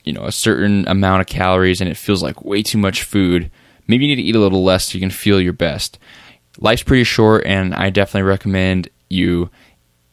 you 0.05 0.13
know, 0.13 0.23
a 0.23 0.31
certain 0.31 0.87
amount 0.87 1.21
of 1.21 1.27
calories 1.27 1.81
and 1.81 1.89
it 1.89 1.97
feels 1.97 2.23
like 2.23 2.45
way 2.45 2.63
too 2.63 2.77
much 2.77 3.03
food, 3.03 3.51
maybe 3.85 4.05
you 4.05 4.15
need 4.15 4.21
to 4.21 4.27
eat 4.27 4.35
a 4.37 4.39
little 4.39 4.63
less 4.63 4.87
so 4.87 4.93
you 4.93 5.01
can 5.01 5.11
feel 5.11 5.41
your 5.41 5.51
best. 5.51 5.99
Life's 6.57 6.83
pretty 6.83 7.03
short, 7.03 7.45
and 7.45 7.75
I 7.75 7.89
definitely 7.89 8.29
recommend 8.29 8.87
you 9.09 9.49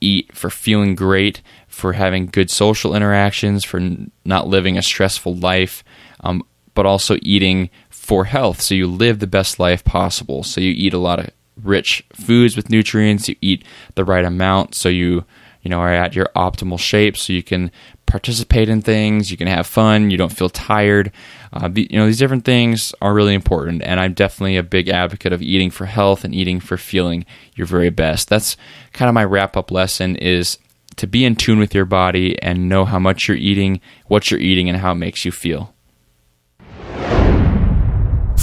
eat 0.00 0.36
for 0.36 0.50
feeling 0.50 0.96
great, 0.96 1.40
for 1.68 1.92
having 1.92 2.26
good 2.26 2.50
social 2.50 2.96
interactions, 2.96 3.64
for 3.64 3.80
not 4.24 4.48
living 4.48 4.76
a 4.76 4.82
stressful 4.82 5.36
life, 5.36 5.84
um, 6.18 6.42
but 6.74 6.86
also 6.86 7.16
eating 7.22 7.70
for 7.90 8.24
health. 8.24 8.60
So 8.60 8.74
you 8.74 8.86
live 8.86 9.18
the 9.18 9.26
best 9.26 9.58
life 9.58 9.84
possible. 9.84 10.42
So 10.42 10.60
you 10.60 10.72
eat 10.72 10.94
a 10.94 10.98
lot 10.98 11.18
of 11.18 11.30
rich 11.62 12.04
foods 12.12 12.56
with 12.56 12.70
nutrients. 12.70 13.28
You 13.28 13.36
eat 13.40 13.64
the 13.94 14.04
right 14.04 14.24
amount, 14.24 14.74
so 14.74 14.88
you 14.88 15.24
you 15.62 15.70
know 15.70 15.78
are 15.78 15.92
at 15.92 16.14
your 16.14 16.28
optimal 16.34 16.78
shape. 16.78 17.16
So 17.16 17.32
you 17.32 17.42
can 17.42 17.70
participate 18.06 18.68
in 18.68 18.82
things. 18.82 19.30
You 19.30 19.36
can 19.36 19.46
have 19.46 19.66
fun. 19.66 20.10
You 20.10 20.16
don't 20.16 20.36
feel 20.36 20.50
tired. 20.50 21.12
Uh, 21.52 21.70
you 21.74 21.98
know, 21.98 22.06
these 22.06 22.18
different 22.18 22.44
things 22.44 22.94
are 23.00 23.14
really 23.14 23.34
important, 23.34 23.82
and 23.82 24.00
I'm 24.00 24.14
definitely 24.14 24.56
a 24.56 24.62
big 24.62 24.88
advocate 24.88 25.32
of 25.32 25.42
eating 25.42 25.70
for 25.70 25.86
health 25.86 26.24
and 26.24 26.34
eating 26.34 26.60
for 26.60 26.76
feeling 26.76 27.24
your 27.54 27.66
very 27.66 27.90
best. 27.90 28.28
That's 28.28 28.56
kind 28.92 29.08
of 29.08 29.14
my 29.14 29.24
wrap 29.24 29.56
up 29.56 29.70
lesson 29.70 30.16
is 30.16 30.58
to 30.96 31.06
be 31.06 31.24
in 31.24 31.36
tune 31.36 31.58
with 31.58 31.74
your 31.74 31.84
body 31.84 32.40
and 32.42 32.68
know 32.68 32.84
how 32.84 32.98
much 32.98 33.28
you're 33.28 33.36
eating, 33.36 33.80
what 34.06 34.30
you're 34.30 34.40
eating, 34.40 34.68
and 34.68 34.78
how 34.78 34.92
it 34.92 34.96
makes 34.96 35.24
you 35.24 35.32
feel. 35.32 35.71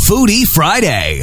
Foodie 0.09 0.43
Friday. 0.43 1.21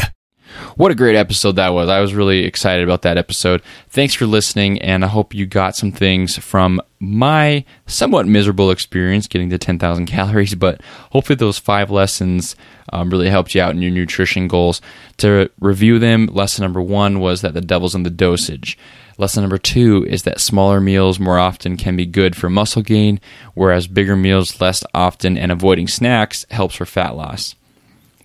What 0.76 0.92
a 0.92 0.94
great 0.94 1.16
episode 1.16 1.56
that 1.56 1.70
was. 1.70 1.88
I 1.88 1.98
was 1.98 2.14
really 2.14 2.44
excited 2.44 2.84
about 2.84 3.02
that 3.02 3.18
episode. 3.18 3.60
Thanks 3.88 4.14
for 4.14 4.26
listening, 4.26 4.80
and 4.80 5.04
I 5.04 5.08
hope 5.08 5.34
you 5.34 5.44
got 5.44 5.74
some 5.74 5.90
things 5.90 6.38
from 6.38 6.80
my 7.00 7.64
somewhat 7.88 8.28
miserable 8.28 8.70
experience 8.70 9.26
getting 9.26 9.50
to 9.50 9.58
10,000 9.58 10.06
calories, 10.06 10.54
but 10.54 10.80
hopefully 11.10 11.34
those 11.34 11.58
five 11.58 11.90
lessons 11.90 12.54
um, 12.92 13.10
really 13.10 13.28
helped 13.28 13.56
you 13.56 13.60
out 13.60 13.72
in 13.74 13.82
your 13.82 13.90
nutrition 13.90 14.46
goals. 14.46 14.80
To 15.16 15.50
review 15.58 15.98
them, 15.98 16.26
lesson 16.26 16.62
number 16.62 16.80
one 16.80 17.18
was 17.18 17.40
that 17.40 17.54
the 17.54 17.60
devil's 17.60 17.96
in 17.96 18.04
the 18.04 18.08
dosage. 18.08 18.78
Lesson 19.18 19.42
number 19.42 19.58
two 19.58 20.06
is 20.08 20.22
that 20.22 20.40
smaller 20.40 20.80
meals 20.80 21.18
more 21.18 21.40
often 21.40 21.76
can 21.76 21.96
be 21.96 22.06
good 22.06 22.36
for 22.36 22.48
muscle 22.48 22.82
gain, 22.82 23.18
whereas 23.54 23.88
bigger 23.88 24.14
meals 24.14 24.60
less 24.60 24.84
often 24.94 25.36
and 25.36 25.50
avoiding 25.50 25.88
snacks 25.88 26.46
helps 26.52 26.76
for 26.76 26.86
fat 26.86 27.16
loss. 27.16 27.56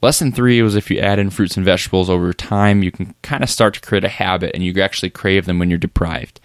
Lesson 0.02 0.32
three 0.32 0.62
was 0.64 0.76
if 0.76 0.90
you 0.90 1.00
add 1.00 1.20
in 1.20 1.30
fruits 1.30 1.56
and 1.56 1.66
vegetables 1.66 2.10
over 2.10 2.34
time, 2.34 2.82
you 2.82 2.92
can 2.92 3.14
kind 3.22 3.44
of 3.44 3.50
start 3.50 3.76
to 3.76 3.82
create 3.82 4.04
a 4.04 4.10
habit 4.10 4.52
and 4.54 4.64
you 4.64 4.82
actually 4.82 5.12
crave 5.12 5.46
them 5.46 5.60
when 5.60 5.70
you're 5.70 5.78
deprived. 5.78 6.40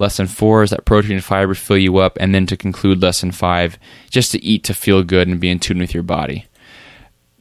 Lesson 0.00 0.26
four 0.26 0.62
is 0.62 0.70
that 0.70 0.84
protein 0.84 1.12
and 1.12 1.24
fiber 1.24 1.54
fill 1.54 1.78
you 1.78 1.98
up, 1.98 2.16
and 2.20 2.34
then 2.34 2.46
to 2.46 2.56
conclude 2.56 3.02
lesson 3.02 3.32
five, 3.32 3.78
just 4.10 4.32
to 4.32 4.44
eat 4.44 4.64
to 4.64 4.74
feel 4.74 5.02
good 5.02 5.28
and 5.28 5.40
be 5.40 5.48
in 5.50 5.58
tune 5.58 5.78
with 5.78 5.94
your 5.94 6.02
body. 6.02 6.46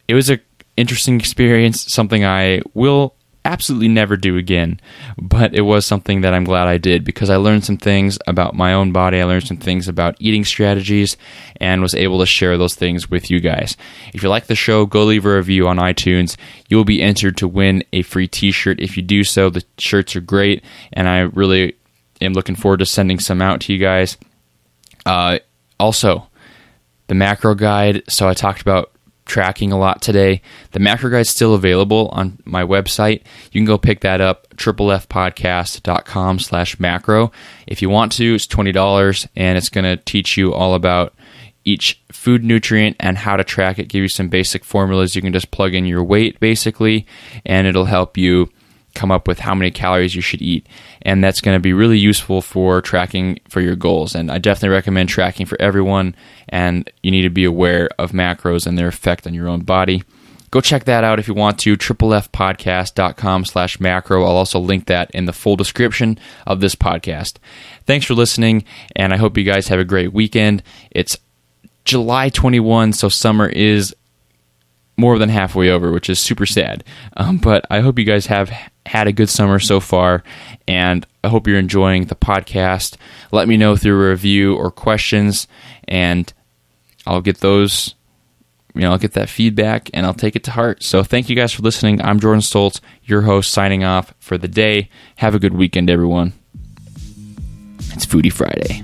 It 0.07 0.13
was 0.13 0.29
an 0.29 0.41
interesting 0.75 1.19
experience, 1.19 1.91
something 1.91 2.23
I 2.23 2.61
will 2.73 3.15
absolutely 3.47 3.87
never 3.87 4.17
do 4.17 4.37
again. 4.37 4.79
But 5.17 5.55
it 5.55 5.61
was 5.61 5.85
something 5.85 6.21
that 6.21 6.33
I'm 6.33 6.43
glad 6.43 6.67
I 6.67 6.77
did 6.77 7.03
because 7.03 7.29
I 7.29 7.37
learned 7.37 7.63
some 7.63 7.77
things 7.77 8.19
about 8.27 8.53
my 8.53 8.73
own 8.73 8.91
body. 8.91 9.19
I 9.19 9.23
learned 9.23 9.47
some 9.47 9.57
things 9.57 9.87
about 9.87 10.17
eating 10.19 10.43
strategies 10.43 11.17
and 11.61 11.81
was 11.81 11.95
able 11.95 12.19
to 12.19 12.25
share 12.25 12.57
those 12.57 12.75
things 12.75 13.09
with 13.09 13.31
you 13.31 13.39
guys. 13.39 13.77
If 14.13 14.21
you 14.21 14.29
like 14.29 14.47
the 14.47 14.55
show, 14.55 14.85
go 14.85 15.05
leave 15.05 15.25
a 15.25 15.35
review 15.35 15.67
on 15.67 15.77
iTunes. 15.77 16.35
You 16.67 16.77
will 16.77 16.85
be 16.85 17.01
entered 17.01 17.37
to 17.37 17.47
win 17.47 17.83
a 17.93 18.01
free 18.01 18.27
t 18.27 18.51
shirt. 18.51 18.79
If 18.79 18.97
you 18.97 19.03
do 19.03 19.23
so, 19.23 19.49
the 19.49 19.63
shirts 19.77 20.15
are 20.15 20.21
great, 20.21 20.63
and 20.91 21.07
I 21.07 21.19
really 21.19 21.75
am 22.21 22.33
looking 22.33 22.55
forward 22.55 22.79
to 22.79 22.85
sending 22.85 23.19
some 23.19 23.41
out 23.41 23.61
to 23.61 23.73
you 23.73 23.79
guys. 23.79 24.17
Uh, 25.05 25.39
also, 25.79 26.27
the 27.07 27.15
macro 27.15 27.55
guide. 27.55 28.03
So 28.09 28.27
I 28.27 28.33
talked 28.33 28.61
about 28.61 28.91
tracking 29.27 29.71
a 29.71 29.77
lot 29.77 30.01
today. 30.01 30.41
The 30.71 30.79
macro 30.79 31.09
guide 31.09 31.21
is 31.21 31.29
still 31.29 31.53
available 31.53 32.09
on 32.09 32.39
my 32.45 32.63
website. 32.63 33.21
You 33.51 33.59
can 33.59 33.65
go 33.65 33.77
pick 33.77 34.01
that 34.01 34.21
up, 34.21 34.47
triplefpodcast.com 34.55 36.39
slash 36.39 36.79
macro. 36.79 37.31
If 37.67 37.81
you 37.81 37.89
want 37.89 38.11
to, 38.13 38.35
it's 38.35 38.47
$20 38.47 39.27
and 39.35 39.57
it's 39.57 39.69
going 39.69 39.85
to 39.85 40.03
teach 40.03 40.37
you 40.37 40.53
all 40.53 40.73
about 40.73 41.13
each 41.63 42.01
food 42.11 42.43
nutrient 42.43 42.95
and 42.99 43.17
how 43.17 43.35
to 43.35 43.43
track 43.43 43.77
it, 43.77 43.89
give 43.89 44.01
you 44.01 44.07
some 44.07 44.29
basic 44.29 44.63
formulas. 44.63 45.15
You 45.15 45.21
can 45.21 45.33
just 45.33 45.51
plug 45.51 45.73
in 45.73 45.85
your 45.85 46.03
weight 46.03 46.39
basically, 46.39 47.05
and 47.45 47.67
it'll 47.67 47.85
help 47.85 48.17
you 48.17 48.49
come 48.97 49.11
up 49.11 49.27
with 49.27 49.39
how 49.39 49.53
many 49.53 49.71
calories 49.71 50.15
you 50.15 50.21
should 50.21 50.41
eat. 50.41 50.67
And 51.03 51.23
that's 51.23 51.39
going 51.41 51.55
to 51.55 51.61
be 51.61 51.73
really 51.73 51.99
useful 51.99 52.41
for 52.41 52.81
tracking 52.81 53.39
for 53.47 53.61
your 53.61 53.75
goals. 53.75 54.15
And 54.15 54.31
I 54.31 54.39
definitely 54.39 54.75
recommend 54.75 55.09
tracking 55.09 55.45
for 55.45 55.59
everyone. 55.61 56.15
And 56.49 56.89
you 57.03 57.11
need 57.11 57.21
to 57.21 57.29
be 57.29 57.45
aware 57.45 57.89
of 57.99 58.11
macros 58.11 58.65
and 58.65 58.77
their 58.77 58.87
effect 58.87 59.27
on 59.27 59.33
your 59.33 59.47
own 59.47 59.61
body. 59.61 60.03
Go 60.49 60.61
check 60.61 60.85
that 60.85 61.03
out 61.03 61.19
if 61.19 61.27
you 61.27 61.33
want 61.33 61.59
to. 61.59 61.77
triplefpodcast.com 61.77 63.45
slash 63.45 63.79
macro. 63.79 64.23
I'll 64.23 64.37
also 64.37 64.59
link 64.59 64.87
that 64.87 65.11
in 65.11 65.25
the 65.25 65.33
full 65.33 65.55
description 65.55 66.17
of 66.45 66.61
this 66.61 66.73
podcast. 66.73 67.37
Thanks 67.85 68.05
for 68.05 68.13
listening, 68.13 68.63
and 68.95 69.13
I 69.13 69.17
hope 69.17 69.37
you 69.37 69.43
guys 69.43 69.67
have 69.67 69.79
a 69.79 69.85
great 69.85 70.13
weekend. 70.13 70.63
It's 70.89 71.17
July 71.83 72.29
21, 72.29 72.93
so 72.93 73.09
summer 73.09 73.47
is 73.47 73.93
more 74.97 75.19
than 75.19 75.29
halfway 75.29 75.69
over, 75.69 75.91
which 75.91 76.09
is 76.09 76.19
super 76.19 76.45
sad. 76.45 76.83
Um, 77.15 77.37
but 77.37 77.65
I 77.69 77.81
hope 77.81 77.99
you 77.99 78.05
guys 78.05 78.25
have 78.25 78.49
had 78.85 79.07
a 79.07 79.13
good 79.13 79.29
summer 79.29 79.59
so 79.59 79.79
far, 79.79 80.23
and 80.67 81.05
I 81.23 81.29
hope 81.29 81.47
you're 81.47 81.59
enjoying 81.59 82.05
the 82.05 82.15
podcast. 82.15 82.97
Let 83.31 83.47
me 83.47 83.57
know 83.57 83.75
through 83.75 84.05
a 84.05 84.09
review 84.09 84.55
or 84.55 84.71
questions, 84.71 85.47
and 85.87 86.31
I'll 87.05 87.21
get 87.21 87.39
those. 87.39 87.93
You 88.73 88.81
know, 88.81 88.91
I'll 88.91 88.99
get 88.99 89.13
that 89.13 89.27
feedback 89.27 89.89
and 89.95 90.05
I'll 90.05 90.13
take 90.13 90.35
it 90.35 90.43
to 90.43 90.51
heart. 90.51 90.83
So, 90.83 91.01
thank 91.03 91.29
you 91.29 91.35
guys 91.35 91.51
for 91.51 91.63
listening. 91.63 91.99
I'm 91.99 92.19
Jordan 92.19 92.41
Stoltz, 92.41 92.79
your 93.03 93.23
host, 93.23 93.49
signing 93.49 93.83
off 93.83 94.13
for 94.19 94.37
the 94.37 94.47
day. 94.47 94.89
Have 95.15 95.33
a 95.33 95.39
good 95.39 95.53
weekend, 95.53 95.89
everyone. 95.89 96.33
It's 97.93 98.05
Foodie 98.05 98.31
Friday. 98.31 98.83